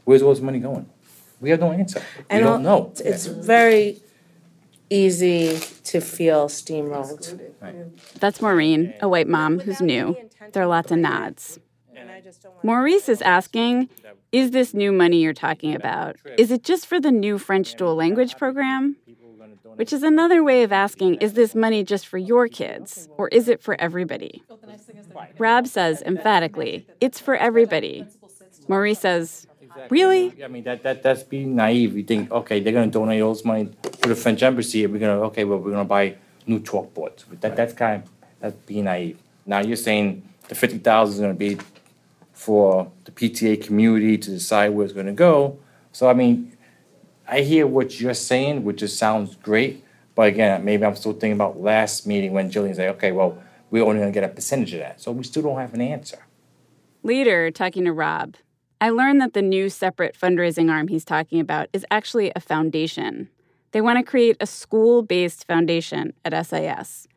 [0.04, 0.86] Where's all this money going?
[1.39, 2.02] We have no answer.
[2.32, 2.93] We don't know.
[3.00, 4.02] It's very
[4.89, 7.39] easy to feel steamrolled.
[8.19, 10.15] That's Maureen, a white mom who's new.
[10.54, 11.60] There are lots of nods.
[12.63, 13.89] Maurice is asking
[14.32, 16.17] Is this new money you're talking about?
[16.38, 18.97] Is it just for the new French dual language program?
[19.76, 23.08] Which is another way of asking Is this money just for your kids?
[23.17, 24.43] Or is it for everybody?
[25.38, 28.06] Rob says emphatically It's for everybody.
[28.67, 29.46] Maurice says
[29.89, 30.43] Really?
[30.43, 31.95] I mean, that, that that's being naive.
[31.95, 34.99] You think, okay, they're gonna donate all this money to the French embassy, and we're
[34.99, 37.25] gonna, okay, well, we're gonna buy new chalkboards.
[37.41, 38.09] That, that's kind of,
[38.39, 39.19] that's being naive.
[39.45, 41.57] Now you're saying the fifty thousand is gonna be
[42.33, 45.57] for the PTA community to decide where it's gonna go.
[45.91, 46.55] So, I mean,
[47.27, 49.83] I hear what you're saying, which just sounds great,
[50.15, 53.83] but again, maybe I'm still thinking about last meeting when Jillian said, okay, well, we're
[53.83, 56.19] only gonna get a percentage of that, so we still don't have an answer.
[57.03, 58.35] Leader talking to Rob,
[58.79, 63.29] I learned that the new separate fundraising arm he's talking about is actually a foundation.
[63.71, 67.07] They want to create a school based foundation at SIS.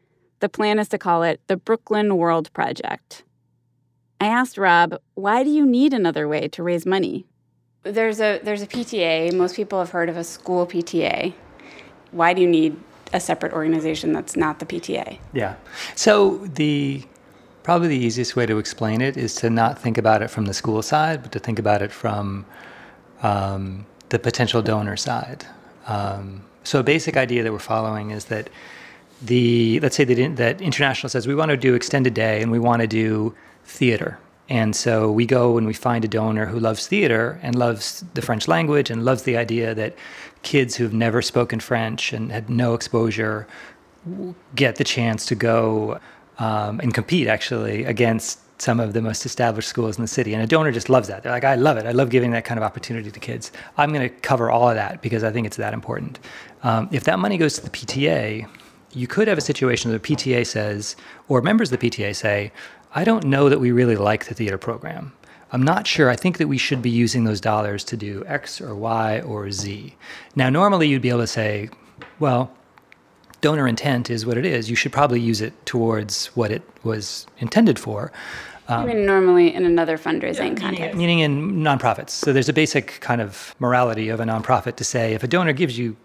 [0.41, 3.25] The plan is to call it the Brooklyn World Project.
[4.21, 7.27] I asked Rob, why do you need another way to raise money?
[7.83, 9.35] There's a, there's a PTA.
[9.35, 11.35] Most people have heard of a school PTA.
[12.11, 12.77] Why do you need
[13.13, 15.19] a separate organization that's not the PTA?
[15.33, 15.57] Yeah.
[15.95, 17.05] So the
[17.71, 20.55] Probably the easiest way to explain it is to not think about it from the
[20.55, 22.45] school side, but to think about it from
[23.23, 25.47] um, the potential donor side.
[25.87, 28.51] Um, so a basic idea that we're following is that
[29.23, 32.59] the let's say that, that international says we want to do extended day and we
[32.59, 34.19] want to do theater.
[34.49, 38.21] And so we go and we find a donor who loves theater and loves the
[38.21, 39.95] French language and loves the idea that
[40.43, 43.47] kids who've never spoken French and had no exposure
[44.57, 46.01] get the chance to go
[46.41, 50.35] um, and compete actually against some of the most established schools in the city.
[50.35, 51.23] And a donor just loves that.
[51.23, 51.87] They're like, I love it.
[51.87, 53.53] I love giving that kind of opportunity to kids.
[53.79, 56.19] I'm going to cover all of that because I think it's that important.
[56.63, 58.47] Um, if that money goes to the PTA,
[58.93, 60.97] you could have a situation where the PTA says,
[61.29, 62.53] or members of the PTA say,
[62.95, 65.13] I don't know that we really like the theater program.
[65.53, 66.11] I'm not sure.
[66.11, 69.51] I think that we should be using those dollars to do X or Y or
[69.51, 69.95] Z.
[70.37, 71.71] Now, normally you'd be able to say,
[72.19, 72.53] well,
[73.41, 74.71] donor intent is what it is.
[74.71, 78.13] You should probably use it towards what it was intended for.
[78.69, 80.97] Um, I mean, normally in another fundraising yeah, context.
[80.97, 82.11] Meaning in nonprofits.
[82.11, 85.53] So there's a basic kind of morality of a nonprofit to say if a donor
[85.53, 85.97] gives you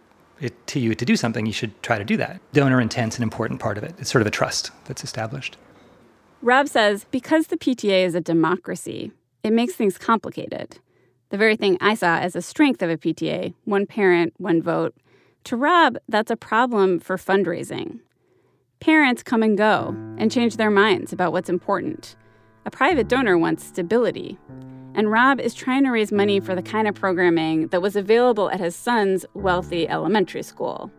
[0.41, 2.41] it to you to do something, you should try to do that.
[2.53, 3.93] Donor intent's an important part of it.
[3.99, 5.57] It's sort of a trust that's established.
[6.41, 9.11] Rob says because the PTA is a democracy,
[9.43, 10.79] it makes things complicated.
[11.29, 14.95] The very thing I saw as a strength of a PTA one parent, one vote
[15.45, 17.99] to Rob, that's a problem for fundraising.
[18.79, 22.15] Parents come and go and change their minds about what's important.
[22.65, 24.39] A private donor wants stability.
[24.95, 28.49] And Rob is trying to raise money for the kind of programming that was available
[28.49, 30.91] at his son's wealthy elementary school.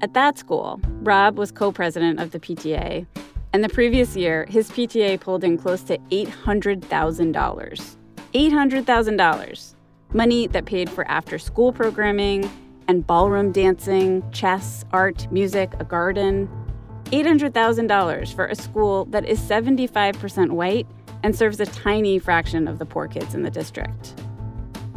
[0.00, 3.04] At that school, Rob was co president of the PTA,
[3.52, 7.96] and the previous year, his PTA pulled in close to $800,000.
[8.34, 9.74] $800,000.
[10.12, 12.48] Money that paid for after school programming
[12.88, 16.48] and ballroom dancing, chess, art, music, a garden.
[17.06, 20.86] $800,000 for a school that is 75% white
[21.22, 24.14] and serves a tiny fraction of the poor kids in the district.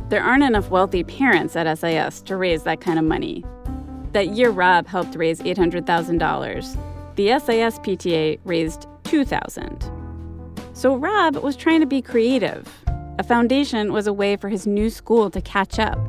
[0.10, 3.45] There aren't enough wealthy parents at SIS to raise that kind of money.
[4.13, 6.78] That year, Rob helped raise $800,000
[7.19, 9.91] the SIS PTA raised 2000.
[10.71, 12.65] So Rob was trying to be creative.
[13.17, 15.99] A foundation was a way for his new school to catch up.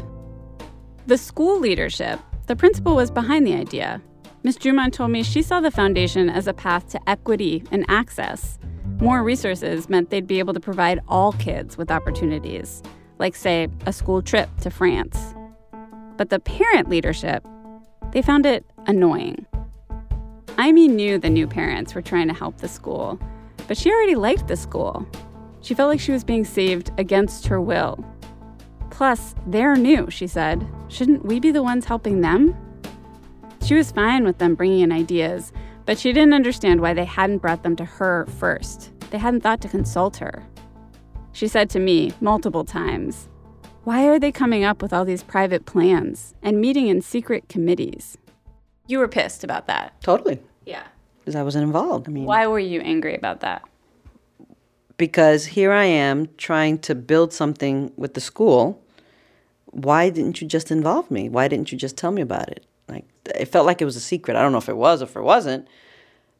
[1.10, 4.00] The school leadership, the principal was behind the idea.
[4.44, 4.54] Ms.
[4.54, 8.60] Drummond told me she saw the foundation as a path to equity and access.
[9.00, 12.80] More resources meant they'd be able to provide all kids with opportunities,
[13.18, 15.34] like, say, a school trip to France.
[16.16, 17.44] But the parent leadership,
[18.12, 19.46] they found it annoying.
[20.60, 23.18] Amy knew the new parents were trying to help the school,
[23.66, 25.04] but she already liked the school.
[25.60, 27.98] She felt like she was being saved against her will.
[29.00, 30.68] Plus, they're new, she said.
[30.88, 32.54] Shouldn't we be the ones helping them?
[33.62, 35.54] She was fine with them bringing in ideas,
[35.86, 38.90] but she didn't understand why they hadn't brought them to her first.
[39.10, 40.44] They hadn't thought to consult her.
[41.32, 43.30] She said to me multiple times,
[43.84, 48.18] Why are they coming up with all these private plans and meeting in secret committees?
[48.86, 49.98] You were pissed about that.
[50.02, 50.40] Totally.
[50.66, 50.82] Yeah.
[51.20, 52.06] Because I wasn't involved.
[52.06, 53.62] I mean, why were you angry about that?
[54.98, 58.78] Because here I am trying to build something with the school.
[59.70, 61.28] Why didn't you just involve me?
[61.28, 62.64] Why didn't you just tell me about it?
[62.88, 63.04] Like
[63.34, 64.36] it felt like it was a secret.
[64.36, 65.66] I don't know if it was or if it wasn't.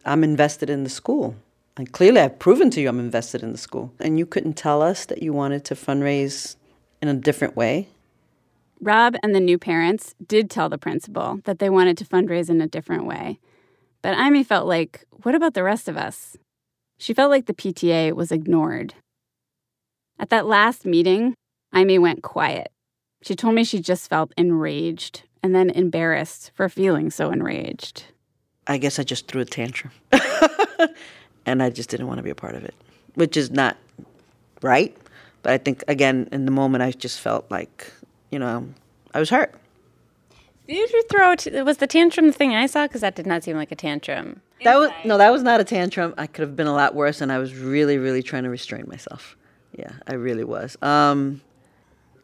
[0.04, 1.36] I'm invested in the school.
[1.76, 3.92] And clearly I've proven to you I'm invested in the school.
[4.00, 6.56] And you couldn't tell us that you wanted to fundraise
[7.00, 7.88] in a different way.
[8.80, 12.60] Rob and the new parents did tell the principal that they wanted to fundraise in
[12.60, 13.38] a different way.
[14.02, 16.36] But Amy felt like, what about the rest of us?
[16.98, 18.94] She felt like the PTA was ignored.
[20.18, 21.34] At that last meeting,
[21.74, 22.70] Amy went quiet.
[23.22, 28.04] She told me she just felt enraged and then embarrassed for feeling so enraged.
[28.66, 29.92] I guess I just threw a tantrum.
[31.46, 32.74] and I just didn't want to be a part of it,
[33.14, 33.76] which is not
[34.62, 34.96] right.
[35.42, 37.90] But I think, again, in the moment, I just felt like
[38.30, 38.66] you know,
[39.12, 39.54] I was hurt.
[40.66, 41.34] Did you throw?
[41.34, 42.86] T- was the tantrum the thing I saw?
[42.86, 44.40] Because that did not seem like a tantrum.
[44.62, 46.14] That was no, that was not a tantrum.
[46.16, 48.84] I could have been a lot worse, and I was really, really trying to restrain
[48.86, 49.36] myself.
[49.76, 50.76] Yeah, I really was.
[50.82, 51.40] Um,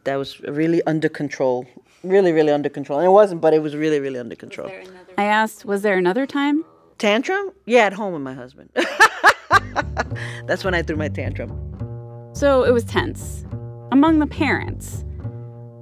[0.06, 1.66] that was really under control.
[2.02, 2.98] Really, really under control.
[2.98, 4.70] And it wasn't, but it was really, really under control.
[5.18, 6.64] I asked, was there another time?
[6.98, 7.50] Tantrum?
[7.66, 8.70] Yeah, at home with my husband.
[10.46, 11.50] That's when I threw my tantrum.
[12.32, 13.44] So it was tense
[13.92, 15.04] among the parents.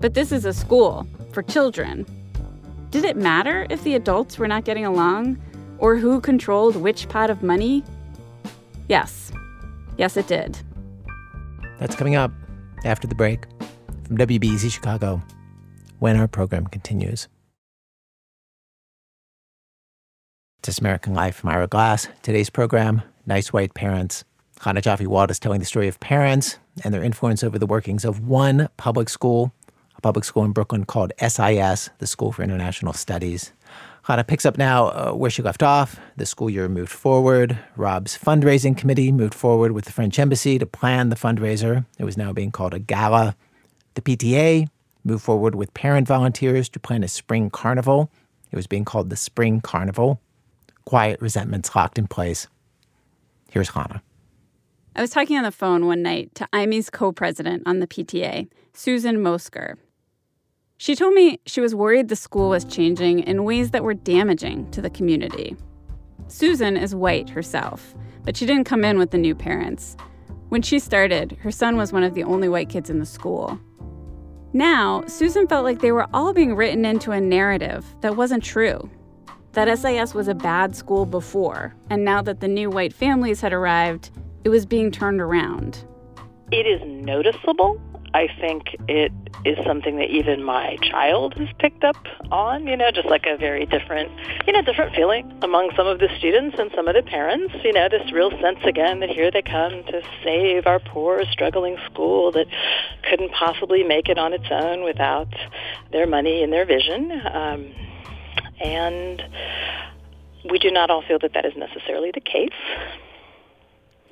[0.00, 2.06] But this is a school for children.
[2.90, 5.38] Did it matter if the adults were not getting along
[5.78, 7.84] or who controlled which pot of money?
[8.88, 9.32] Yes.
[9.98, 10.58] Yes, it did.
[11.78, 12.32] That's coming up
[12.84, 13.46] after the break
[14.04, 15.22] from WBEZ Chicago
[15.98, 17.28] when our program continues.
[20.62, 22.08] This American Life from Ira Glass.
[22.22, 24.24] Today's program, Nice White Parents.
[24.60, 28.26] Chana Joffe-Walt is telling the story of parents and their influence over the workings of
[28.26, 29.52] one public school
[29.96, 33.52] a public school in Brooklyn called SIS, the School for International Studies.
[34.06, 35.98] Chana picks up now uh, where she left off.
[36.16, 37.58] The school year moved forward.
[37.76, 41.86] Rob's fundraising committee moved forward with the French embassy to plan the fundraiser.
[41.98, 43.34] It was now being called a gala.
[43.94, 44.68] The PTA
[45.04, 48.10] moved forward with parent volunteers to plan a spring carnival.
[48.50, 50.20] It was being called the Spring Carnival.
[50.84, 52.46] Quiet resentments locked in place.
[53.50, 54.00] Here's Chana.
[54.96, 58.48] I was talking on the phone one night to Amy's co president on the PTA,
[58.72, 59.74] Susan Mosker.
[60.76, 64.70] She told me she was worried the school was changing in ways that were damaging
[64.72, 65.56] to the community.
[66.28, 69.96] Susan is white herself, but she didn't come in with the new parents.
[70.48, 73.58] When she started, her son was one of the only white kids in the school.
[74.56, 78.88] Now, Susan felt like they were all being written into a narrative that wasn't true.
[79.50, 83.52] That SIS was a bad school before, and now that the new white families had
[83.52, 84.10] arrived,
[84.44, 85.84] it was being turned around.
[86.52, 87.80] It is noticeable.
[88.14, 89.10] I think it
[89.44, 91.96] is something that even my child has picked up
[92.30, 94.08] on, you know, just like a very different,
[94.46, 97.72] you know, different feeling among some of the students and some of the parents, you
[97.72, 102.30] know, this real sense again that here they come to save our poor, struggling school
[102.30, 102.46] that
[103.10, 105.34] couldn't possibly make it on its own without
[105.90, 107.10] their money and their vision.
[107.12, 107.74] Um,
[108.60, 109.22] and
[110.48, 112.50] we do not all feel that that is necessarily the case.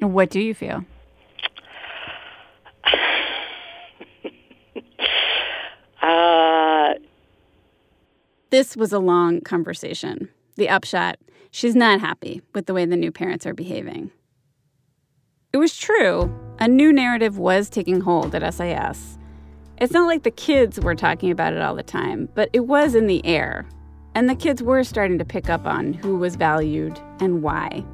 [0.01, 0.85] What do you feel?
[6.01, 6.95] Uh,
[8.51, 10.29] this was a long conversation.
[10.57, 11.19] The upshot
[11.53, 14.11] she's not happy with the way the new parents are behaving.
[15.53, 19.19] It was true, a new narrative was taking hold at SIS.
[19.79, 22.95] It's not like the kids were talking about it all the time, but it was
[22.95, 23.67] in the air.
[24.15, 27.85] And the kids were starting to pick up on who was valued and why.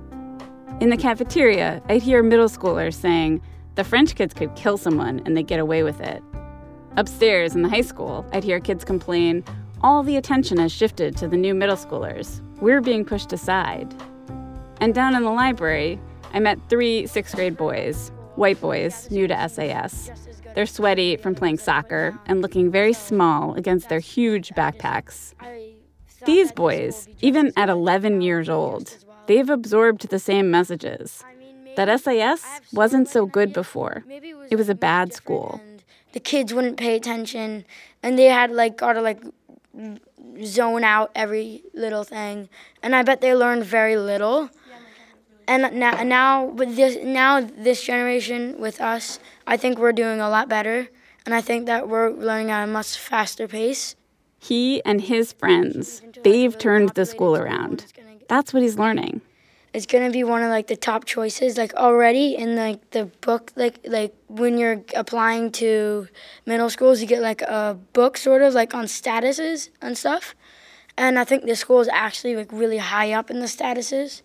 [0.81, 3.43] In the cafeteria, I'd hear middle schoolers saying,
[3.75, 6.23] the French kids could kill someone and they get away with it.
[6.99, 9.45] Upstairs in the high school, I'd hear kids complain
[9.83, 12.41] all the attention has shifted to the new middle schoolers.
[12.61, 13.95] We're being pushed aside.
[14.81, 16.01] And down in the library,
[16.35, 20.11] I met three sixth grade boys, white boys, new to SIS.
[20.57, 25.35] They're sweaty from playing soccer and looking very small against their huge backpacks.
[26.27, 28.97] These boys, even at 11 years old,
[29.29, 31.23] they've absorbed the same messages
[31.77, 34.03] that SIS wasn't so good before.
[34.51, 35.61] It was a bad school
[36.13, 37.65] the kids wouldn't pay attention
[38.03, 39.23] and they had like gotta like
[40.45, 42.49] zone out every little thing
[42.83, 44.51] and i bet they learned very little.
[45.47, 50.29] And now, now with this now this generation with us i think we're doing a
[50.29, 50.89] lot better
[51.25, 53.97] and i think that we're learning at a much faster pace.
[54.39, 57.87] He and his friends they've turned the school around.
[58.29, 59.23] That's what he's learning
[59.79, 63.53] it's gonna be one of like the top choices like already in like the book
[63.55, 66.09] like like when you're applying to
[66.47, 70.35] middle schools you get like a book sort of like on statuses and stuff.
[70.97, 74.23] And i think this school is actually like really high up in the statuses.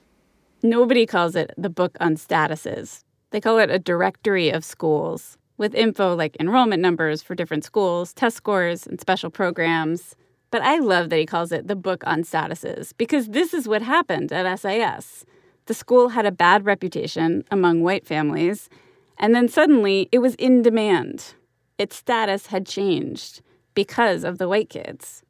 [0.64, 3.04] Nobody calls it the book on statuses.
[3.30, 8.12] They call it a directory of schools with info like enrollment numbers for different schools
[8.12, 10.16] test scores and special programs.
[10.50, 13.84] But I love that he calls it the book on statuses because this is what
[13.84, 15.26] happened at SIS
[15.66, 18.70] the school had a bad reputation among white families,
[19.18, 21.36] and then suddenly it was in demand.
[21.78, 23.42] Its status had changed
[23.74, 25.24] because of the white kids.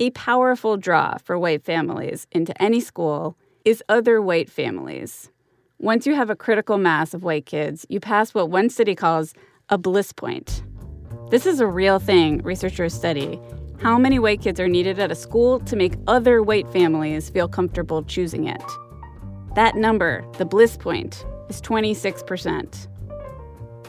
[0.00, 5.30] A powerful draw for white families into any school is other white families.
[5.78, 9.34] Once you have a critical mass of white kids, you pass what one city calls
[9.68, 10.62] a bliss point.
[11.30, 13.40] This is a real thing researchers study.
[13.80, 17.48] How many white kids are needed at a school to make other white families feel
[17.48, 18.62] comfortable choosing it?
[19.54, 22.88] That number, the bliss point, is 26%.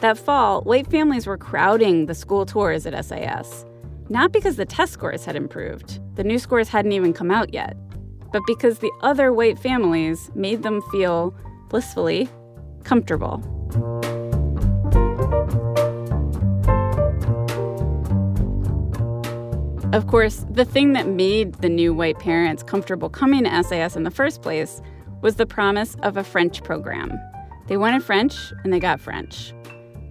[0.00, 3.64] That fall, white families were crowding the school tours at SIS,
[4.08, 7.76] not because the test scores had improved, the new scores hadn't even come out yet,
[8.32, 11.34] but because the other white families made them feel
[11.68, 12.28] blissfully
[12.84, 13.42] comfortable.
[19.92, 24.04] Of course, the thing that made the new white parents comfortable coming to SIS in
[24.04, 24.80] the first place
[25.22, 27.18] was the promise of a French program.
[27.66, 29.52] They wanted French, and they got French.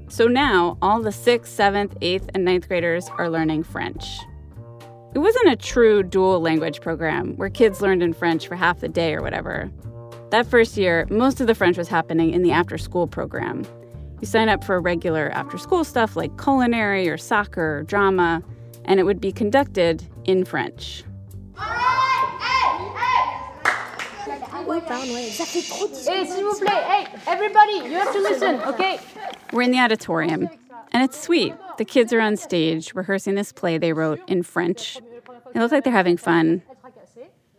[0.07, 4.05] So now all the 6th, 7th, 8th, and ninth graders are learning French.
[5.13, 8.89] It wasn't a true dual language program where kids learned in French for half the
[8.89, 9.71] day or whatever.
[10.31, 13.63] That first year, most of the French was happening in the after school program.
[14.19, 18.43] You sign up for regular after school stuff like culinary or soccer or drama,
[18.83, 21.03] and it would be conducted in French.
[24.65, 28.99] Hey, s'il vous plaît, hey, everybody, you have to listen, okay?
[29.53, 30.49] We're in the auditorium,
[30.91, 31.53] and it's sweet.
[31.77, 34.97] The kids are on stage rehearsing this play they wrote in French.
[35.53, 36.63] It looks like they're having fun.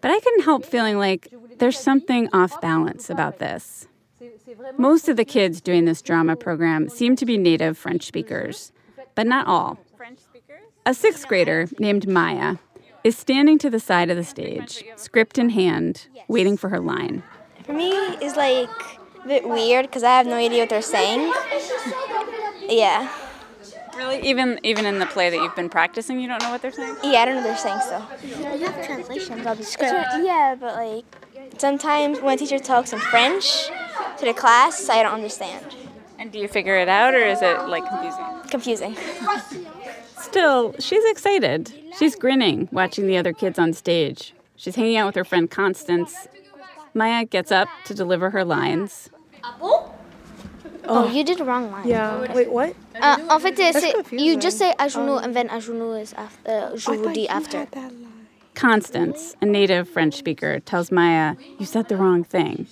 [0.00, 3.86] But I couldn't help feeling like there's something off balance about this.
[4.76, 8.72] Most of the kids doing this drama program seem to be native French speakers,
[9.14, 9.78] but not all.
[10.84, 12.56] A sixth grader named Maya
[13.06, 17.22] is standing to the side of the stage, script in hand, waiting for her line.
[17.64, 18.68] For me, it's like
[19.24, 21.32] a bit weird because I have no idea what they're saying.
[22.68, 23.08] Yeah.
[23.96, 24.20] Really?
[24.28, 26.96] Even even in the play that you've been practicing, you don't know what they're saying?
[27.04, 29.94] Yeah, I don't know what they're saying So You have translations of the script.
[30.22, 31.04] Yeah, but like
[31.58, 33.68] sometimes when a teacher talks in French
[34.18, 35.76] to the class, I don't understand.
[36.18, 38.96] And do you figure it out or is it like confusing?
[38.96, 38.96] Confusing.
[40.26, 41.72] Still, she's excited.
[41.98, 44.34] She's grinning, watching the other kids on stage.
[44.56, 46.26] She's hanging out with her friend Constance.
[46.94, 49.08] Maya gets up to deliver her lines.
[50.88, 51.86] Oh, you did the wrong line.
[51.86, 52.32] Yeah.
[52.34, 52.74] Wait, what?
[53.00, 56.12] Uh, en fait, That's c'est, you just say à genoux and then à genoux is
[56.14, 57.66] after, uh, je vous dis after.
[58.54, 62.66] Constance, a native French speaker, tells Maya, You said the wrong thing.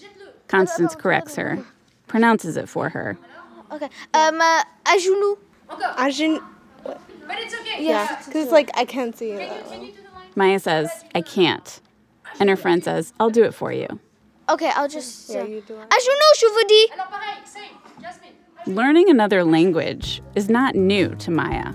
[0.48, 1.64] Constance corrects her,
[2.08, 3.16] pronounces it for her.
[3.72, 3.88] Okay.
[4.12, 5.38] Um, uh, à genoux.
[7.24, 7.28] À genoux.
[7.28, 7.84] But it's okay.
[7.84, 9.48] Yeah, because it's like I can't see it.
[9.48, 9.88] that well.
[10.36, 11.80] Maya says, I can't.
[12.40, 13.86] And her friend says, I'll do it for you.
[14.48, 15.30] Okay, I'll just.
[15.30, 15.88] Yeah, uh, you do it.
[15.88, 16.90] À genoux, je vous dis.
[18.66, 21.74] Learning another language is not new to Maya.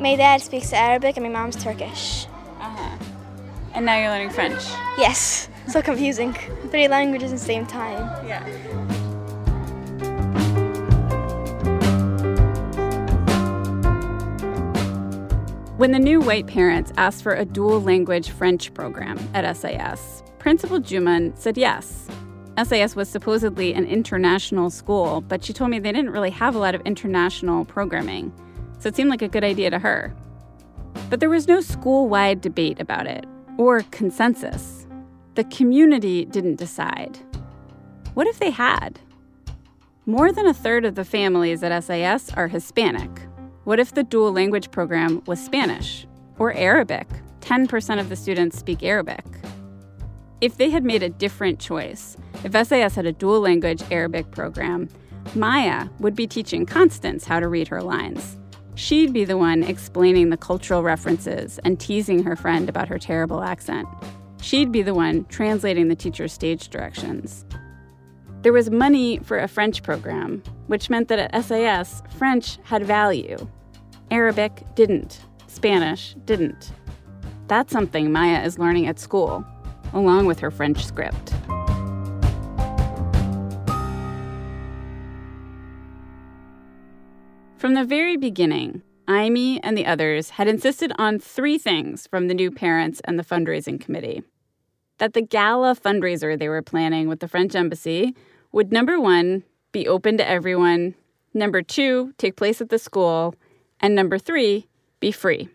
[0.00, 2.26] My dad speaks Arabic and my mom's Turkish.
[2.58, 2.96] Uh huh.
[3.74, 4.62] And now you're learning French.
[4.98, 5.48] Yes.
[5.68, 6.32] So confusing.
[6.70, 8.26] Three languages at the same time.
[8.26, 8.42] Yeah.
[15.82, 20.78] When the new white parents asked for a dual language French program at SIS, Principal
[20.78, 22.06] Juman said yes.
[22.56, 26.58] SIS was supposedly an international school, but she told me they didn't really have a
[26.60, 28.32] lot of international programming,
[28.78, 30.14] so it seemed like a good idea to her.
[31.10, 33.26] But there was no school wide debate about it,
[33.58, 34.86] or consensus.
[35.34, 37.18] The community didn't decide.
[38.14, 39.00] What if they had?
[40.06, 43.10] More than a third of the families at SIS are Hispanic.
[43.64, 46.04] What if the dual language program was Spanish
[46.36, 47.06] or Arabic?
[47.42, 49.24] 10% of the students speak Arabic.
[50.40, 54.88] If they had made a different choice, if SIS had a dual language Arabic program,
[55.36, 58.36] Maya would be teaching Constance how to read her lines.
[58.74, 63.44] She'd be the one explaining the cultural references and teasing her friend about her terrible
[63.44, 63.86] accent.
[64.40, 67.44] She'd be the one translating the teacher's stage directions.
[68.42, 70.42] There was money for a French program,
[70.72, 73.36] which meant that at SIS, French had value.
[74.10, 75.20] Arabic didn't.
[75.46, 76.72] Spanish didn't.
[77.46, 79.44] That's something Maya is learning at school,
[79.92, 81.34] along with her French script.
[87.58, 92.34] From the very beginning, Amy and the others had insisted on three things from the
[92.34, 94.22] new parents and the fundraising committee
[94.96, 98.16] that the gala fundraiser they were planning with the French embassy
[98.52, 99.42] would number one,
[99.72, 100.94] be open to everyone,
[101.34, 103.34] number two, take place at the school,
[103.80, 104.68] and number three,
[105.00, 105.48] be free.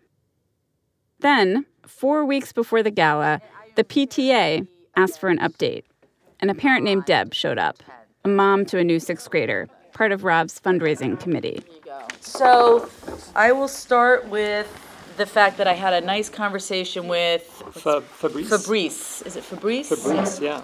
[1.20, 3.41] Then, four weeks before the gala,
[3.76, 5.84] the PTA asked for an update.
[6.39, 7.82] And a parent named Deb showed up,
[8.24, 11.63] a mom to a new sixth grader, part of Rob's fundraising committee.
[12.20, 12.89] So
[13.36, 14.68] I will start with
[15.18, 17.41] the fact that I had a nice conversation with
[17.72, 18.49] Fa- Fabrice.
[18.49, 19.22] Fabrice.
[19.24, 19.89] Is it Fabrice?
[19.89, 20.61] Fabrice, yeah.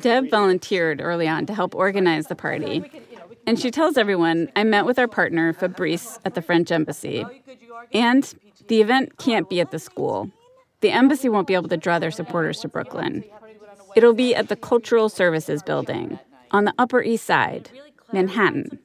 [0.00, 2.82] Deb volunteered early on to help organize the party.
[3.46, 7.24] And she tells everyone I met with our partner, Fabrice, at the French embassy.
[7.92, 8.34] And
[8.68, 10.30] the event can't be at the school.
[10.80, 13.24] The embassy won't be able to draw their supporters to Brooklyn.
[13.96, 16.18] It'll be at the Cultural Services Building
[16.50, 17.70] on the Upper East Side,
[18.12, 18.78] Manhattan,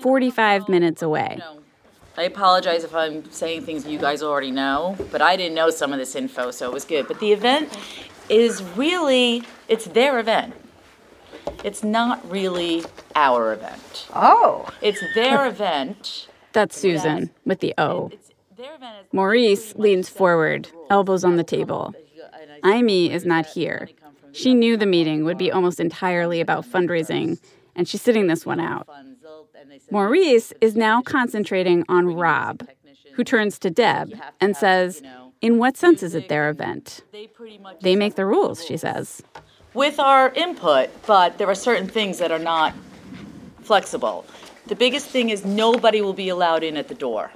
[0.00, 1.40] 45 minutes away.
[2.16, 5.92] I apologize if I'm saying things you guys already know, but I didn't know some
[5.92, 7.08] of this info, so it was good.
[7.08, 7.76] But the event
[8.28, 10.54] is really, it's their event.
[11.62, 12.84] It's not really
[13.14, 14.06] our event.
[14.14, 14.68] Oh.
[14.80, 16.28] It's their event.
[16.52, 18.10] That's Susan with the O.
[19.12, 21.94] Maurice leans forward, elbows on the table.
[22.64, 23.88] Amy is not here.
[24.32, 27.38] She knew the meeting would be almost entirely about fundraising,
[27.76, 28.88] and she's sitting this one out.
[29.90, 32.66] Maurice is now concentrating on Rob,
[33.14, 35.02] who turns to Deb and says,
[35.40, 37.02] In what sense is it their event?
[37.80, 39.22] They make the rules, she says.
[39.74, 42.72] With our input, but there are certain things that are not
[43.62, 44.24] flexible.
[44.66, 47.32] The biggest thing is nobody will be allowed in at the door.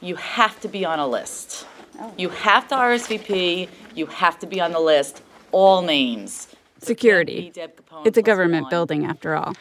[0.00, 1.66] You have to be on a list.
[1.98, 2.12] Oh.
[2.16, 6.48] You have to RSVP, you have to be on the list, all names.
[6.80, 7.52] Security.
[8.04, 9.54] It's a government building, after all.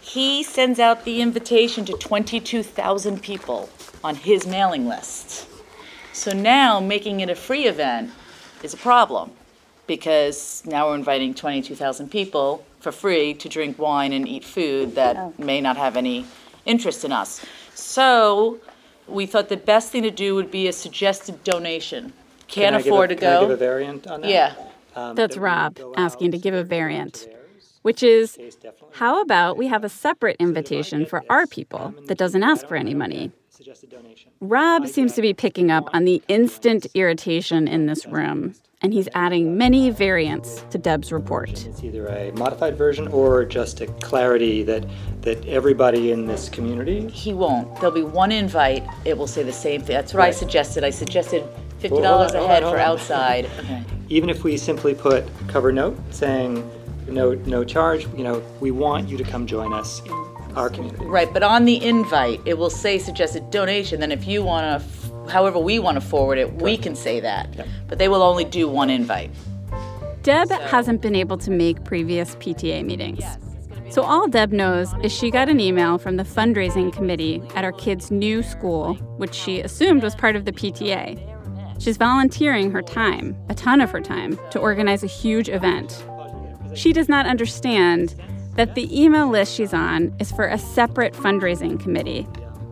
[0.00, 3.68] He sends out the invitation to 22,000 people
[4.04, 5.48] on his mailing list.
[6.12, 8.10] So now making it a free event
[8.62, 9.32] is a problem
[9.86, 15.38] because now we're inviting 22,000 people for free to drink wine and eat food that
[15.38, 16.26] may not have any
[16.64, 17.44] interest in us.
[17.74, 18.58] So
[19.06, 22.12] we thought the best thing to do would be a suggested donation.
[22.48, 23.40] Can Can't I give a- afford to can I go.
[23.42, 24.30] give a variant on that?
[24.30, 24.54] Yeah.
[24.94, 27.28] Um, That's Rob asking to give a variant,
[27.82, 28.38] which is
[28.92, 32.94] how about we have a separate invitation for our people that doesn't ask for any
[32.94, 33.30] money?
[34.40, 38.54] Rob seems to be picking up on the instant irritation in this room.
[38.82, 41.66] And he's adding many variants to Deb's report.
[41.66, 44.86] It's either a modified version or just a clarity that
[45.22, 47.08] that everybody in this community.
[47.08, 47.74] He won't.
[47.76, 48.84] There'll be one invite.
[49.04, 49.96] It will say the same thing.
[49.96, 50.84] That's what I suggested.
[50.84, 51.44] I suggested
[51.78, 52.86] fifty dollars on, a head on, for on.
[52.86, 53.50] outside.
[53.58, 53.82] Okay.
[54.08, 56.70] Even if we simply put cover note saying
[57.08, 60.00] no no charge, you know, we want you to come join us,
[60.54, 61.04] our community.
[61.06, 63.98] Right, but on the invite, it will say suggested donation.
[64.00, 67.48] Then if you want to, however we want to forward it, we can say that.
[67.88, 69.30] But they will only do one invite.
[70.22, 73.24] Deb hasn't been able to make previous PTA meetings.
[73.90, 77.72] So all Deb knows is she got an email from the fundraising committee at our
[77.72, 81.16] kid's new school, which she assumed was part of the PTA.
[81.80, 86.04] She's volunteering her time, a ton of her time, to organize a huge event.
[86.74, 88.14] She does not understand
[88.56, 92.26] that the email list she's on is for a separate fundraising committee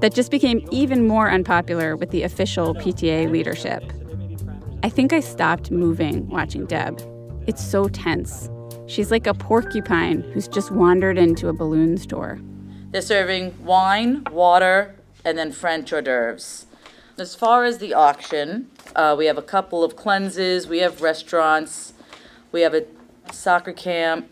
[0.05, 3.82] that just became even more unpopular with the official PTA leadership.
[4.82, 7.00] I think I stopped moving watching Deb.
[7.46, 8.50] It's so tense.
[8.86, 12.38] She's like a porcupine who's just wandered into a balloon store.
[12.90, 14.94] They're serving wine, water,
[15.24, 16.66] and then French hors d'oeuvres.
[17.16, 21.94] As far as the auction, uh, we have a couple of cleanses, we have restaurants,
[22.52, 22.84] we have a
[23.32, 24.28] soccer camp,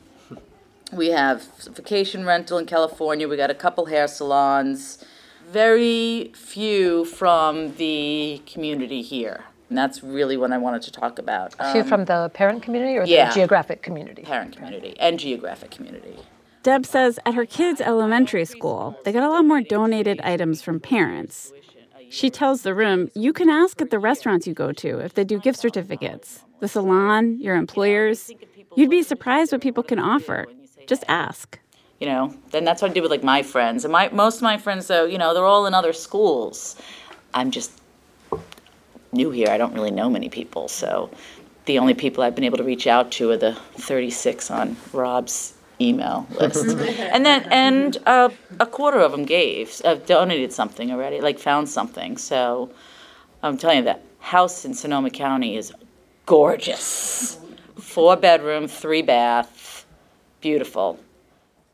[0.92, 5.02] we have vacation rental in California, we got a couple hair salons.
[5.52, 9.44] Very few from the community here.
[9.68, 11.54] And that's really what I wanted to talk about.
[11.58, 13.28] A few Um, from the parent community or yeah.
[13.28, 14.22] the geographic community?
[14.22, 16.16] parent community and geographic community.
[16.62, 20.80] Deb says at her kids' elementary school, they got a lot more donated items from
[20.80, 21.52] parents.
[22.08, 25.24] She tells the room, you can ask at the restaurants you go to if they
[25.24, 28.30] do gift certificates, the salon, your employers.
[28.76, 30.46] You'd be surprised what people can offer.
[30.86, 31.58] Just ask.
[32.02, 33.84] You know then that's what i do with like my friends.
[33.84, 36.74] And my most of my friends though you know they're all in other schools.
[37.32, 37.70] I'm just
[39.12, 39.48] new here.
[39.48, 40.66] I don't really know many people.
[40.66, 41.10] So
[41.66, 45.54] the only people i've been able to reach out to are the 36 on rob's
[45.80, 46.76] email list.
[47.14, 51.68] And then and uh, a quarter of them gave uh, donated something already like found
[51.68, 52.16] something.
[52.16, 52.68] So
[53.44, 55.72] i'm telling you that house in sonoma county is
[56.26, 57.38] gorgeous.
[57.78, 59.86] Four bedroom three bath
[60.40, 60.98] beautiful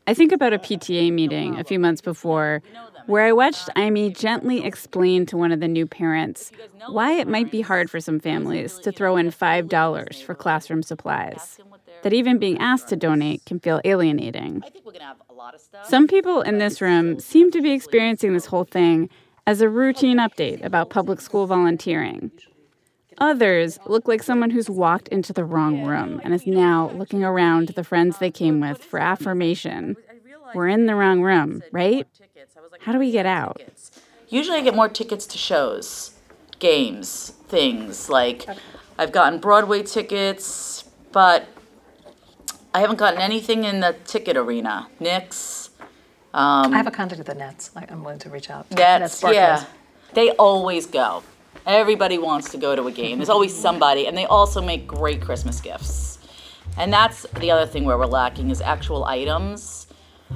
[0.09, 2.63] I think about a PTA meeting a few months before
[3.05, 6.51] where I watched Amy gently explain to one of the new parents
[6.87, 11.59] why it might be hard for some families to throw in $5 for classroom supplies.
[12.01, 14.63] That even being asked to donate can feel alienating.
[15.83, 19.11] Some people in this room seem to be experiencing this whole thing
[19.45, 22.31] as a routine update about public school volunteering.
[23.19, 27.67] Others look like someone who's walked into the wrong room and is now looking around
[27.67, 29.97] to the friends they came with for affirmation.
[30.55, 32.07] We're in the wrong room, right?
[32.81, 33.61] How do we get out?
[34.29, 36.11] Usually I get more tickets to shows,
[36.59, 38.09] games, things.
[38.09, 38.45] Like
[38.97, 41.47] I've gotten Broadway tickets, but
[42.73, 44.87] I haven't gotten anything in the ticket arena.
[44.99, 45.71] Knicks.
[46.33, 47.71] Um, I have a contact with the Nets.
[47.75, 48.69] I- I'm willing to reach out.
[48.71, 49.35] Nets, Barclays.
[49.35, 49.65] yeah.
[50.13, 51.23] They always go.
[51.65, 53.17] Everybody wants to go to a game.
[53.17, 56.19] There's always somebody, and they also make great Christmas gifts.
[56.77, 59.87] And that's the other thing where we're lacking is actual items.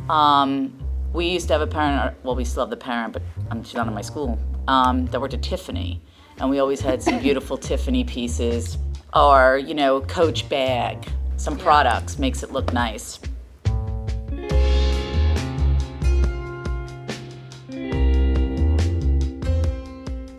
[0.09, 0.73] Um,
[1.13, 3.21] we used to have a parent, well, we still have the parent, but
[3.51, 6.01] um, she's not in my school, um, that worked at Tiffany.
[6.39, 8.77] And we always had some beautiful Tiffany pieces
[9.13, 11.07] or, you know, Coach bag,
[11.37, 13.19] some products, makes it look nice.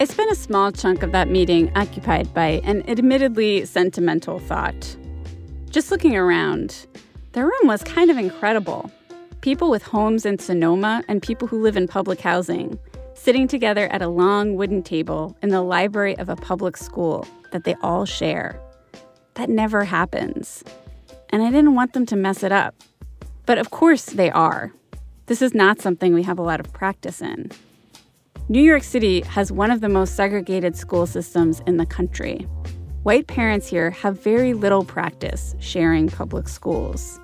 [0.01, 4.97] I spent a small chunk of that meeting occupied by an admittedly sentimental thought.
[5.71, 6.87] Just looking around,
[7.31, 8.91] the room was kind of incredible.
[9.41, 12.77] People with homes in Sonoma and people who live in public housing
[13.15, 17.63] sitting together at a long wooden table in the library of a public school that
[17.63, 18.61] they all share.
[19.35, 20.65] That never happens.
[21.31, 22.75] And I didn't want them to mess it up.
[23.47, 24.73] But of course they are.
[25.27, 27.53] This is not something we have a lot of practice in.
[28.51, 32.47] New York City has one of the most segregated school systems in the country.
[33.03, 37.19] White parents here have very little practice sharing public schools.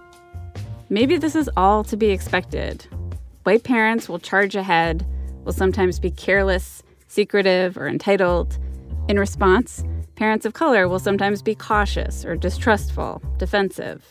[0.89, 2.87] Maybe this is all to be expected.
[3.43, 5.07] White parents will charge ahead,
[5.45, 8.59] will sometimes be careless, secretive, or entitled.
[9.07, 9.85] In response,
[10.17, 14.07] parents of color will sometimes be cautious or distrustful, defensive.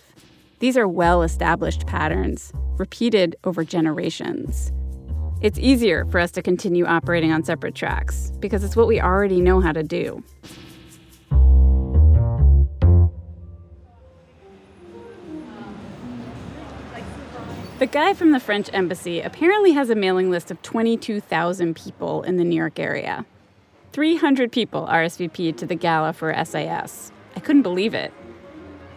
[0.59, 4.71] These are well established patterns, repeated over generations.
[5.41, 9.39] It's easier for us to continue operating on separate tracks because it's what we already
[9.39, 10.21] know how to do.
[17.79, 22.35] The guy from the French embassy apparently has a mailing list of 22,000 people in
[22.35, 23.25] the New York area.
[23.93, 27.13] 300 people RSVP'd to the gala for SIS.
[27.37, 28.11] I couldn't believe it.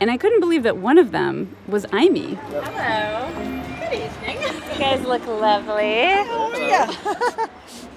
[0.00, 2.34] And I couldn't believe that one of them was Amy.
[2.34, 3.61] Hello.
[3.92, 4.42] Good evening.
[4.72, 6.06] You guys look lovely.
[6.06, 7.46] Oh, yeah.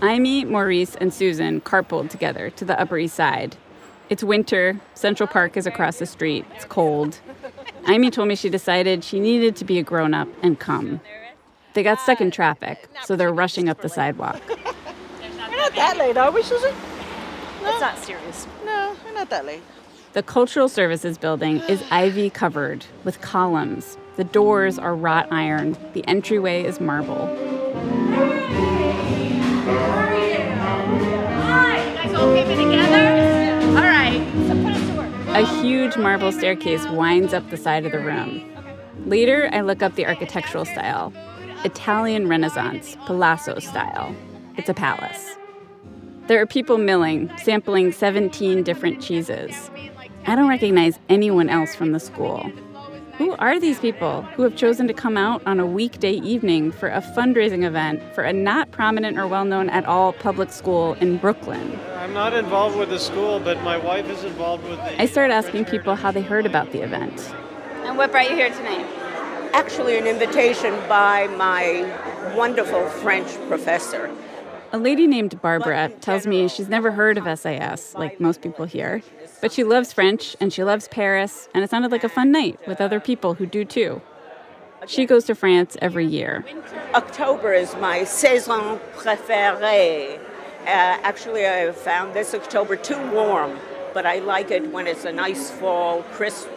[0.05, 3.55] Amy, Maurice, and Susan carpooled together to the Upper East Side.
[4.09, 7.21] It's winter, Central Park is across the street, it's cold.
[7.87, 10.99] Amy told me she decided she needed to be a grown up and come.
[11.75, 14.41] They got stuck in traffic, so they're rushing up the sidewalk.
[14.49, 16.75] We're not that late, are we, Susan?
[17.63, 17.71] No.
[17.71, 18.47] It's not serious.
[18.65, 19.63] No, we're not that late.
[20.15, 23.97] The Cultural Services building is ivy covered with columns.
[24.15, 25.75] The doors are wrought iron.
[25.91, 27.23] The entryway is marble.
[35.33, 38.41] A huge marble staircase winds up the side of the room.
[39.05, 41.11] Later, I look up the architectural style
[41.65, 44.15] Italian Renaissance, Palazzo style.
[44.55, 45.35] It's a palace.
[46.27, 49.69] There are people milling, sampling 17 different cheeses.
[50.27, 52.51] I don't recognize anyone else from the school.
[53.19, 56.89] Who are these people who have chosen to come out on a weekday evening for
[56.89, 61.17] a fundraising event for a not prominent or well known at all public school in
[61.17, 61.79] Brooklyn?
[61.97, 65.01] I'm not involved with the school, but my wife is involved with the.
[65.01, 67.31] I start asking people how they heard about the event.
[67.83, 68.87] And what brought you here tonight?
[69.53, 74.09] Actually, an invitation by my wonderful French professor.
[74.71, 79.01] A lady named Barbara tells me she's never heard of SIS, like most people here,
[79.45, 82.59] but she loves French and she loves Paris, and it sounded like a fun night
[82.65, 84.01] with other people who do too.
[84.87, 86.43] She goes to France every year.
[86.95, 90.17] October is my saison préférée.
[90.17, 90.17] Uh,
[90.65, 93.59] actually, I found this October too warm,
[93.93, 96.49] but I like it when it's a nice fall, crisp,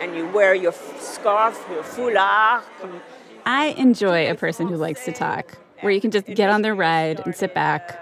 [0.00, 2.62] and you wear your f- scarf, your foulard.
[3.44, 6.74] I enjoy a person who likes to talk, where you can just get on their
[6.74, 8.00] ride and sit back.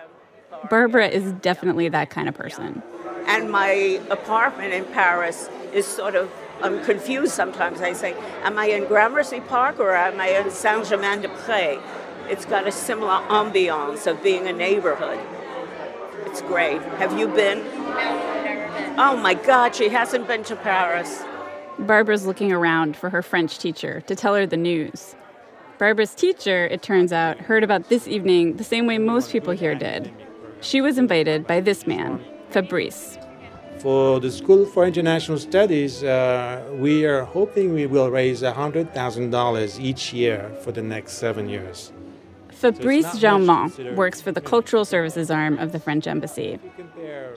[0.70, 2.80] Barbara is definitely that kind of person.
[3.26, 6.30] And my apartment in Paris is sort of,
[6.62, 7.80] I'm confused sometimes.
[7.80, 11.80] I say, am I in Gramercy Park or am I in Saint Germain des Prés?
[12.28, 15.18] It's got a similar ambiance of being a neighborhood.
[16.26, 16.80] It's great.
[16.98, 17.58] Have you been?
[18.98, 21.24] Oh my God, she hasn't been to Paris.
[21.78, 25.16] Barbara's looking around for her French teacher to tell her the news.
[25.78, 29.74] Barbara's teacher, it turns out, heard about this evening the same way most people here
[29.74, 30.12] did.
[30.60, 33.18] She was invited by this man, Fabrice.
[33.78, 40.12] For the School for International Studies, uh, we are hoping we will raise $100,000 each
[40.12, 41.92] year for the next seven years.
[42.50, 46.58] Fabrice Jaumont works for the cultural services arm of the French embassy.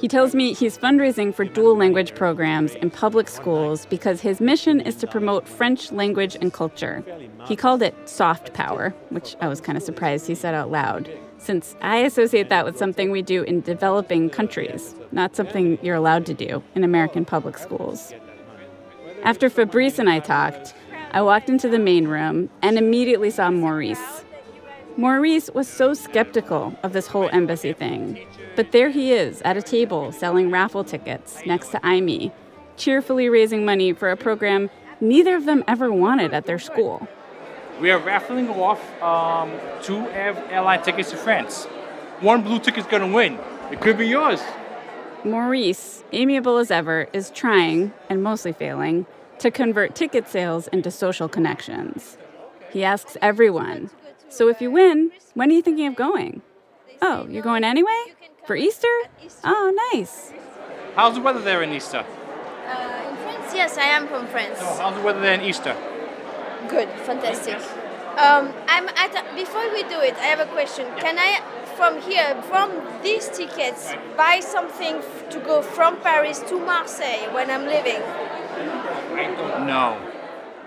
[0.01, 4.81] He tells me he's fundraising for dual language programs in public schools because his mission
[4.81, 7.05] is to promote French language and culture.
[7.47, 11.09] He called it soft power, which I was kind of surprised he said out loud,
[11.43, 16.25] since I associate that with something we do in developing countries, not something you're allowed
[16.27, 18.13] to do in American public schools.
[19.23, 20.73] After Fabrice and I talked,
[21.11, 24.23] I walked into the main room and immediately saw Maurice.
[24.95, 28.25] Maurice was so skeptical of this whole embassy thing.
[28.55, 32.31] But there he is at a table selling raffle tickets next to Amy,
[32.77, 34.69] cheerfully raising money for a program
[35.01, 37.07] neither of them ever wanted at their school.
[37.79, 39.51] We are raffling off um,
[39.81, 41.65] two airline tickets to France.
[42.19, 43.39] One blue ticket's gonna win.
[43.71, 44.41] It could be yours.
[45.25, 49.05] Maurice, amiable as ever, is trying, and mostly failing,
[49.39, 52.17] to convert ticket sales into social connections.
[52.71, 53.89] He asks everyone,
[54.29, 56.41] So if you win, when are you thinking of going?
[57.01, 58.13] Oh, you're going anyway?
[58.45, 58.87] For Easter?
[59.43, 60.31] Oh, nice.
[60.95, 62.05] How's the weather there in Easter?
[62.67, 63.53] Uh, in France?
[63.53, 64.59] Yes, I am from France.
[64.59, 65.75] No, how's the weather there in Easter?
[66.69, 67.55] Good, fantastic.
[68.17, 69.35] Um, I'm at.
[69.35, 70.85] Before we do it, I have a question.
[70.99, 71.41] Can I,
[71.75, 77.49] from here, from these tickets, buy something f- to go from Paris to Marseille when
[77.49, 78.01] I'm leaving?
[79.65, 79.97] No.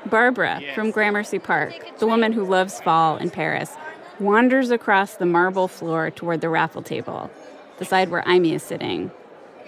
[0.07, 3.73] Barbara from Gramercy Park, the woman who loves fall in Paris,
[4.21, 7.31] wanders across the marble floor toward the raffle table,
[7.79, 9.11] the side where Amy is sitting.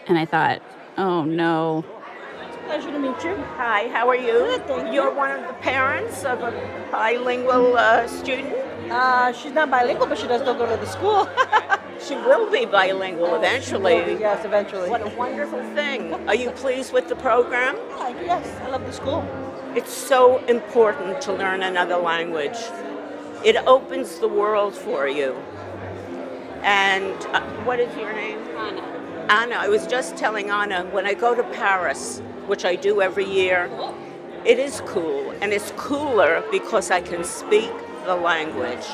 [0.06, 0.62] And I thought,
[0.96, 1.84] oh no.
[2.68, 3.34] Pleasure to meet you.
[3.56, 4.62] Hi, how are you?
[4.92, 6.50] You're one of the parents of a
[6.92, 8.52] bilingual uh, student?
[8.90, 11.26] Uh, she's not bilingual, but she does still go to the school.
[12.06, 14.20] She will be bilingual eventually.
[14.20, 14.88] Yes, eventually.
[14.88, 16.12] What a wonderful thing.
[16.28, 17.74] Are you pleased with the program?
[18.22, 19.26] Yes, I love the school.
[19.74, 22.58] It's so important to learn another language.
[23.44, 25.32] It opens the world for you.
[26.62, 28.38] And uh, what is your name?
[28.56, 29.26] Anna.
[29.30, 33.24] Anna, I was just telling Anna, when I go to Paris, which I do every
[33.26, 33.70] year,
[34.44, 35.30] it is cool.
[35.40, 37.72] And it's cooler because I can speak
[38.04, 38.86] the language.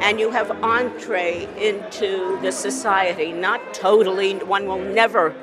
[0.00, 3.32] and you have entree into the society.
[3.32, 5.34] Not totally, one will never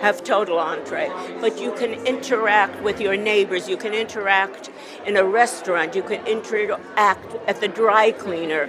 [0.00, 1.10] have total entree,
[1.40, 3.68] but you can interact with your neighbors.
[3.68, 4.70] You can interact
[5.06, 5.94] in a restaurant.
[5.94, 8.68] You can interact at the dry cleaner,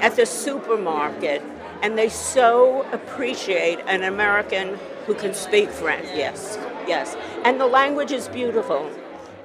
[0.00, 1.42] at the supermarket,
[1.82, 6.06] and they so appreciate an American who can speak French.
[6.14, 6.58] Yes,
[6.88, 8.90] yes, and the language is beautiful.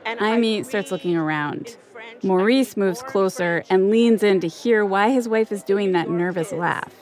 [0.06, 1.78] And Amy starts looking around.
[2.24, 6.52] Maurice moves closer and leans in to hear why his wife is doing that nervous
[6.52, 6.94] laugh.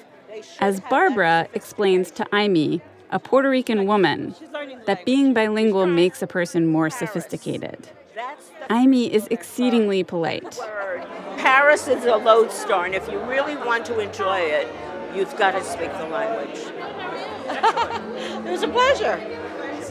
[0.59, 2.81] As Barbara explains to Amy,
[3.11, 4.35] a Puerto Rican woman,
[4.85, 7.89] that being bilingual makes a person more sophisticated.
[8.69, 10.59] Amy is exceedingly polite.
[11.37, 14.67] Paris is a lodestar, and if you really want to enjoy it,
[15.15, 16.57] you've got to speak the language.
[18.45, 19.19] it was a pleasure.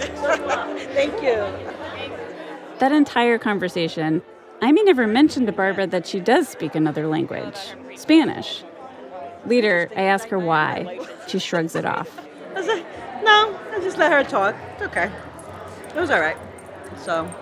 [0.01, 1.47] Thank you.
[2.79, 4.23] That entire conversation,
[4.63, 8.65] Amy never mentioned to Barbara that she does speak another language, Spanish.
[9.47, 11.01] Later, I ask her why.
[11.27, 12.21] She shrugs it off.
[12.55, 12.85] I said,
[13.23, 14.55] no, I just let her talk.
[14.75, 15.11] It's okay.
[15.89, 16.37] It was all right.
[16.99, 17.33] So.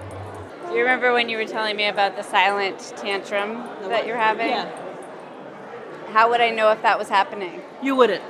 [0.68, 3.54] Do you remember when you were telling me about the silent tantrum
[3.88, 4.48] that you're having?
[4.48, 4.70] Yeah.
[6.12, 7.62] How would I know if that was happening?
[7.82, 8.22] You wouldn't.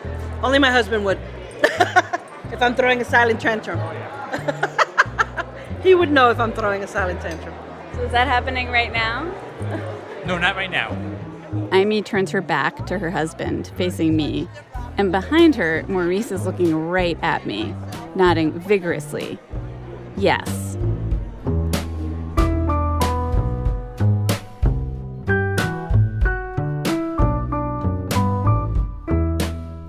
[0.43, 1.19] Only my husband would.
[2.53, 3.79] if I'm throwing a silent tantrum.
[3.81, 5.45] Oh,
[5.83, 7.55] he would know if I'm throwing a silent tantrum.
[7.95, 9.25] So is that happening right now?
[10.25, 10.97] No, not right now.
[11.73, 14.49] Amy turns her back to her husband, facing me.
[14.99, 17.75] And behind her, Maurice is looking right at me,
[18.15, 19.39] nodding vigorously.
[20.17, 20.77] Yes.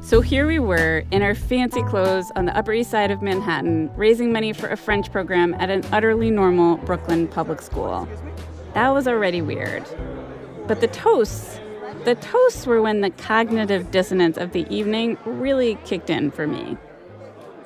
[0.09, 3.91] So here we were in our fancy clothes on the Upper East Side of Manhattan,
[3.95, 8.09] raising money for a French program at an utterly normal Brooklyn public school.
[8.73, 9.85] That was already weird.
[10.65, 11.59] But the toasts,
[12.05, 16.75] the toasts were when the cognitive dissonance of the evening really kicked in for me.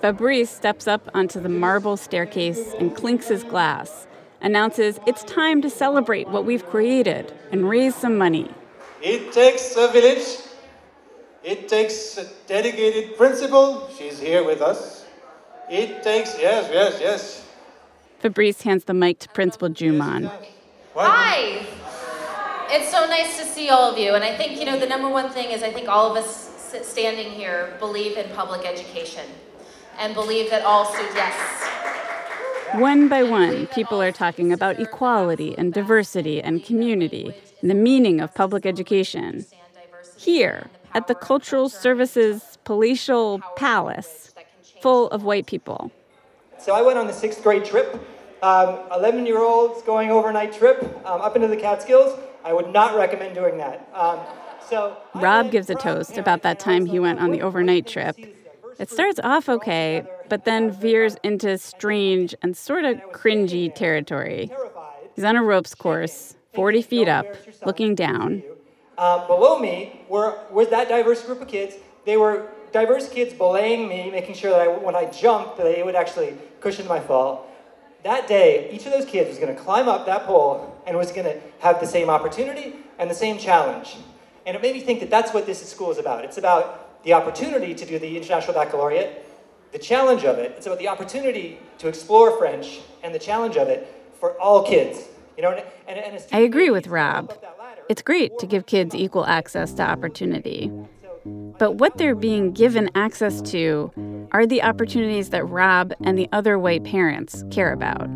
[0.01, 4.05] Fabrice steps up onto the marble staircase and clinks his glass,
[4.41, 8.51] announces it's time to celebrate what we've created and raise some money.
[9.01, 10.39] It takes a village.
[11.43, 13.89] It takes a dedicated principal.
[13.97, 15.05] She's here with us.
[15.69, 17.47] It takes, yes, yes, yes.
[18.19, 20.31] Fabrice hands the mic to Principal Juman.
[20.95, 21.65] Hi!
[22.69, 24.13] It's so nice to see all of you.
[24.13, 26.49] And I think, you know, the number one thing is I think all of us
[26.83, 29.25] standing here believe in public education
[29.99, 31.69] and believe that all students, yes.
[32.75, 38.21] One by one, people are talking about equality and diversity and community and the meaning
[38.21, 39.45] of public education.
[40.17, 44.33] Here, at the Cultural Services Palatial Palace,
[44.81, 45.91] full of white people.
[46.59, 47.99] So I went on the sixth grade trip.
[48.41, 52.19] Um, 11 year olds going overnight trip um, up into the Catskills.
[52.43, 53.89] I would not recommend doing that.
[53.93, 54.19] Um,
[54.69, 58.17] so Rob gives a toast about that time he went on the overnight trip.
[58.79, 64.51] It starts off okay, but then veers into strange and sort of cringy territory.
[65.15, 67.25] He's on a ropes course, 40 feet up,
[67.65, 68.43] looking down.
[68.97, 71.75] Um, below me were, was that diverse group of kids.
[72.05, 75.81] They were diverse kids belaying me, making sure that I, when I jumped, that they
[75.83, 77.47] would actually cushion my fall.
[78.03, 81.11] That day, each of those kids was going to climb up that pole and was
[81.11, 83.95] going to have the same opportunity and the same challenge.
[84.45, 86.25] And it made me think that that's what this school is about.
[86.25, 89.25] It's about the opportunity to do the International Baccalaureate,
[89.71, 90.53] the challenge of it.
[90.57, 93.87] It's about the opportunity to explore French and the challenge of it
[94.19, 95.07] for all kids.
[95.37, 97.33] You know, and, and, and I agree with Rob.
[97.89, 100.71] It's great to give kids equal access to opportunity.
[101.25, 103.91] But what they're being given access to
[104.31, 108.09] are the opportunities that Rob and the other white parents care about.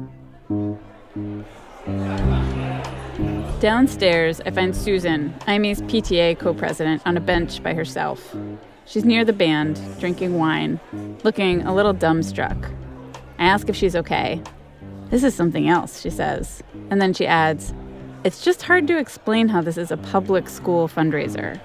[3.60, 8.36] Downstairs, I find Susan, Amy's PTA co president, on a bench by herself.
[8.86, 10.80] She's near the band, drinking wine,
[11.24, 12.72] looking a little dumbstruck.
[13.38, 14.42] I ask if she's okay.
[15.10, 16.62] This is something else, she says.
[16.90, 17.74] And then she adds,
[18.24, 21.60] It's just hard to explain how this is a public school fundraiser.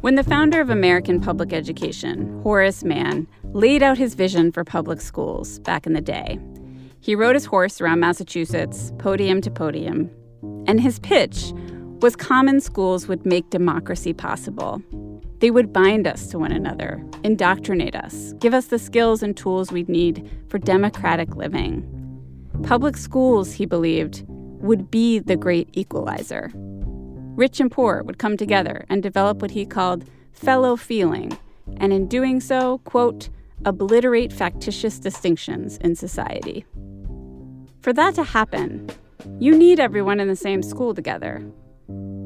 [0.00, 5.00] When the founder of American Public Education, Horace Mann, laid out his vision for public
[5.00, 6.38] schools back in the day,
[7.00, 10.10] he rode his horse around Massachusetts, podium to podium,
[10.66, 11.52] and his pitch
[12.00, 14.82] was common schools would make democracy possible.
[15.42, 19.72] They would bind us to one another, indoctrinate us, give us the skills and tools
[19.72, 21.84] we'd need for democratic living.
[22.62, 26.52] Public schools, he believed, would be the great equalizer.
[26.54, 31.36] Rich and poor would come together and develop what he called fellow feeling,
[31.78, 33.28] and in doing so, quote,
[33.64, 36.64] obliterate factitious distinctions in society.
[37.80, 38.88] For that to happen,
[39.40, 41.44] you need everyone in the same school together.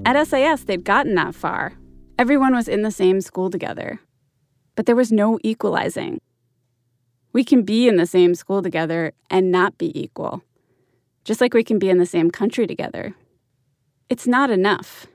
[0.04, 1.72] At SIS, they'd gotten that far.
[2.18, 4.00] Everyone was in the same school together.
[4.74, 6.18] But there was no equalizing.
[7.34, 10.42] We can be in the same school together and not be equal,
[11.24, 13.14] just like we can be in the same country together.
[14.08, 15.06] It's not enough.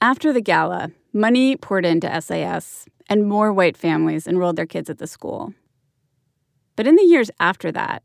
[0.00, 4.96] After the gala, money poured into SIS, and more white families enrolled their kids at
[4.96, 5.52] the school.
[6.74, 8.02] But in the years after that,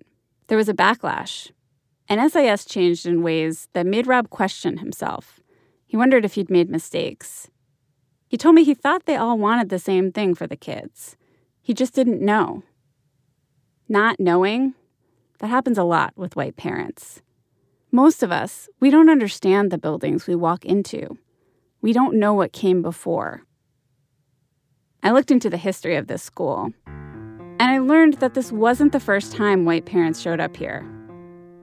[0.48, 1.52] there was a backlash,
[2.10, 5.37] and SIS changed in ways that made Rob question himself.
[5.88, 7.50] He wondered if he'd made mistakes.
[8.28, 11.16] He told me he thought they all wanted the same thing for the kids.
[11.62, 12.64] He just didn't know.
[13.90, 14.74] Not knowing,
[15.40, 17.22] that happens a lot with white parents.
[17.92, 21.18] Most of us, we don't understand the buildings we walk into.
[21.82, 23.44] We don't know what came before.
[25.02, 29.00] I looked into the history of this school, and I learned that this wasn't the
[29.00, 30.82] first time white parents showed up here.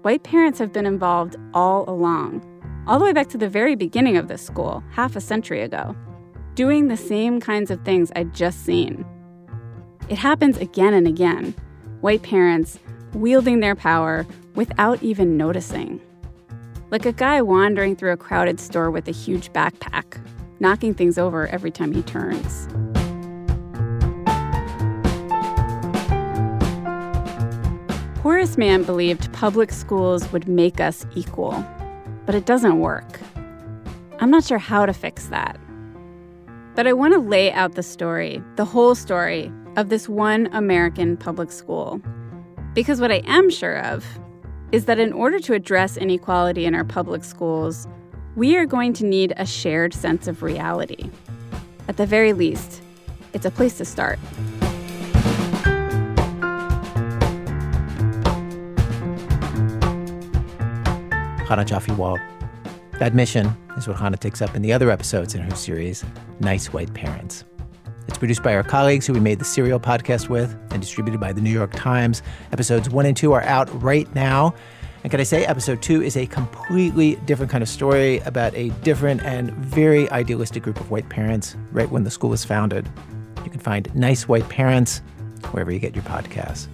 [0.03, 2.43] White parents have been involved all along,
[2.87, 5.97] all the way back to the very beginning of this school, half a century ago,
[6.55, 9.05] doing the same kinds of things I'd just seen.
[10.09, 11.55] It happens again and again
[12.03, 12.79] white parents
[13.15, 16.01] wielding their power without even noticing.
[16.91, 20.21] Like a guy wandering through a crowded store with a huge backpack,
[20.61, 22.69] knocking things over every time he turns.
[28.21, 31.65] Horace Mann believed public schools would make us equal,
[32.27, 33.21] but it doesn't work.
[34.21, 35.59] I'm not sure how to fix that.
[36.75, 41.17] But I want to lay out the story, the whole story, of this one American
[41.17, 42.01] public school.
[42.75, 44.05] Because what I am sure of
[44.73, 47.87] is that in order to address inequality in our public schools,
[48.37, 51.11] we are going to need a shared sense of reality.
[51.87, 52.83] At the very least,
[53.33, 54.19] it's a place to start.
[61.55, 62.21] Chana Joffe-Walt.
[62.99, 63.47] That mission
[63.77, 66.05] is what Chana takes up in the other episodes in her series,
[66.41, 67.45] Nice White Parents.
[68.09, 71.33] It's produced by our colleagues who we made the Serial podcast with and distributed by
[71.33, 72.23] the New York Times.
[72.53, 74.53] Episodes one and two are out right now.
[75.05, 78.71] And can I say, episode two is a completely different kind of story about a
[78.83, 82.89] different and very idealistic group of white parents right when the school was founded.
[83.45, 85.03] You can find Nice White Parents
[85.53, 86.67] wherever you get your podcasts.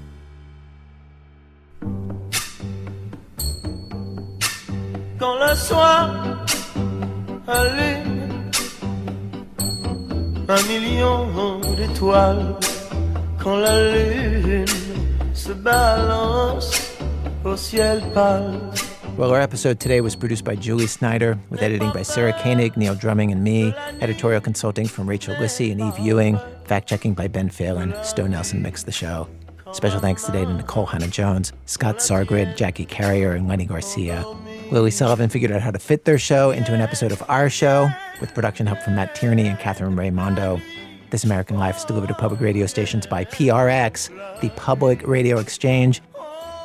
[5.21, 6.47] Quand le soir
[7.47, 8.51] allume
[10.49, 12.57] un million d'étoiles,
[13.39, 14.65] quand la lune
[15.35, 16.97] se balance
[17.45, 18.59] au ciel pâle.
[19.19, 22.95] Well, our episode today was produced by Julie Snyder, with editing by Sarah Koenig, Neil
[22.95, 27.51] Drumming, and me, editorial consulting from Rachel Lissy and Eve Ewing, fact checking by Ben
[27.51, 27.95] Phelan.
[28.03, 29.29] Stowe Nelson mixed the show.
[29.73, 34.25] Special thanks today to Nikole Hannah Jones, Scott Sargrid, Jackie Carrier, and Lenny Garcia.
[34.71, 37.89] Lily Sullivan figured out how to fit their show into an episode of our show,
[38.21, 40.61] with production help from Matt Tierney and Catherine Raimondo.
[41.11, 44.11] This American Life is delivered to public radio stations by PRX,
[44.41, 46.01] the Public Radio Exchange.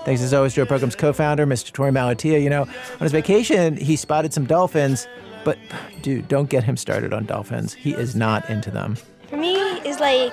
[0.03, 1.71] Thanks as always to our program's co-founder, Mr.
[1.71, 2.43] Torey Malatia.
[2.43, 5.07] You know, on his vacation, he spotted some dolphins,
[5.43, 5.57] but
[6.03, 7.73] dude, don't get him started on dolphins.
[7.73, 8.97] He is not into them.
[9.29, 10.31] For me, it's like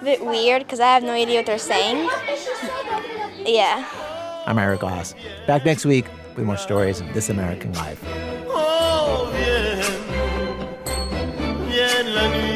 [0.00, 2.08] a bit weird because I have no idea what they're saying.
[3.44, 3.84] Yeah.
[4.46, 5.16] I'm Ira Glass.
[5.48, 6.06] Back next week
[6.38, 8.00] with more stories of this American life.
[8.46, 9.82] Oh, bien,
[11.68, 12.47] bien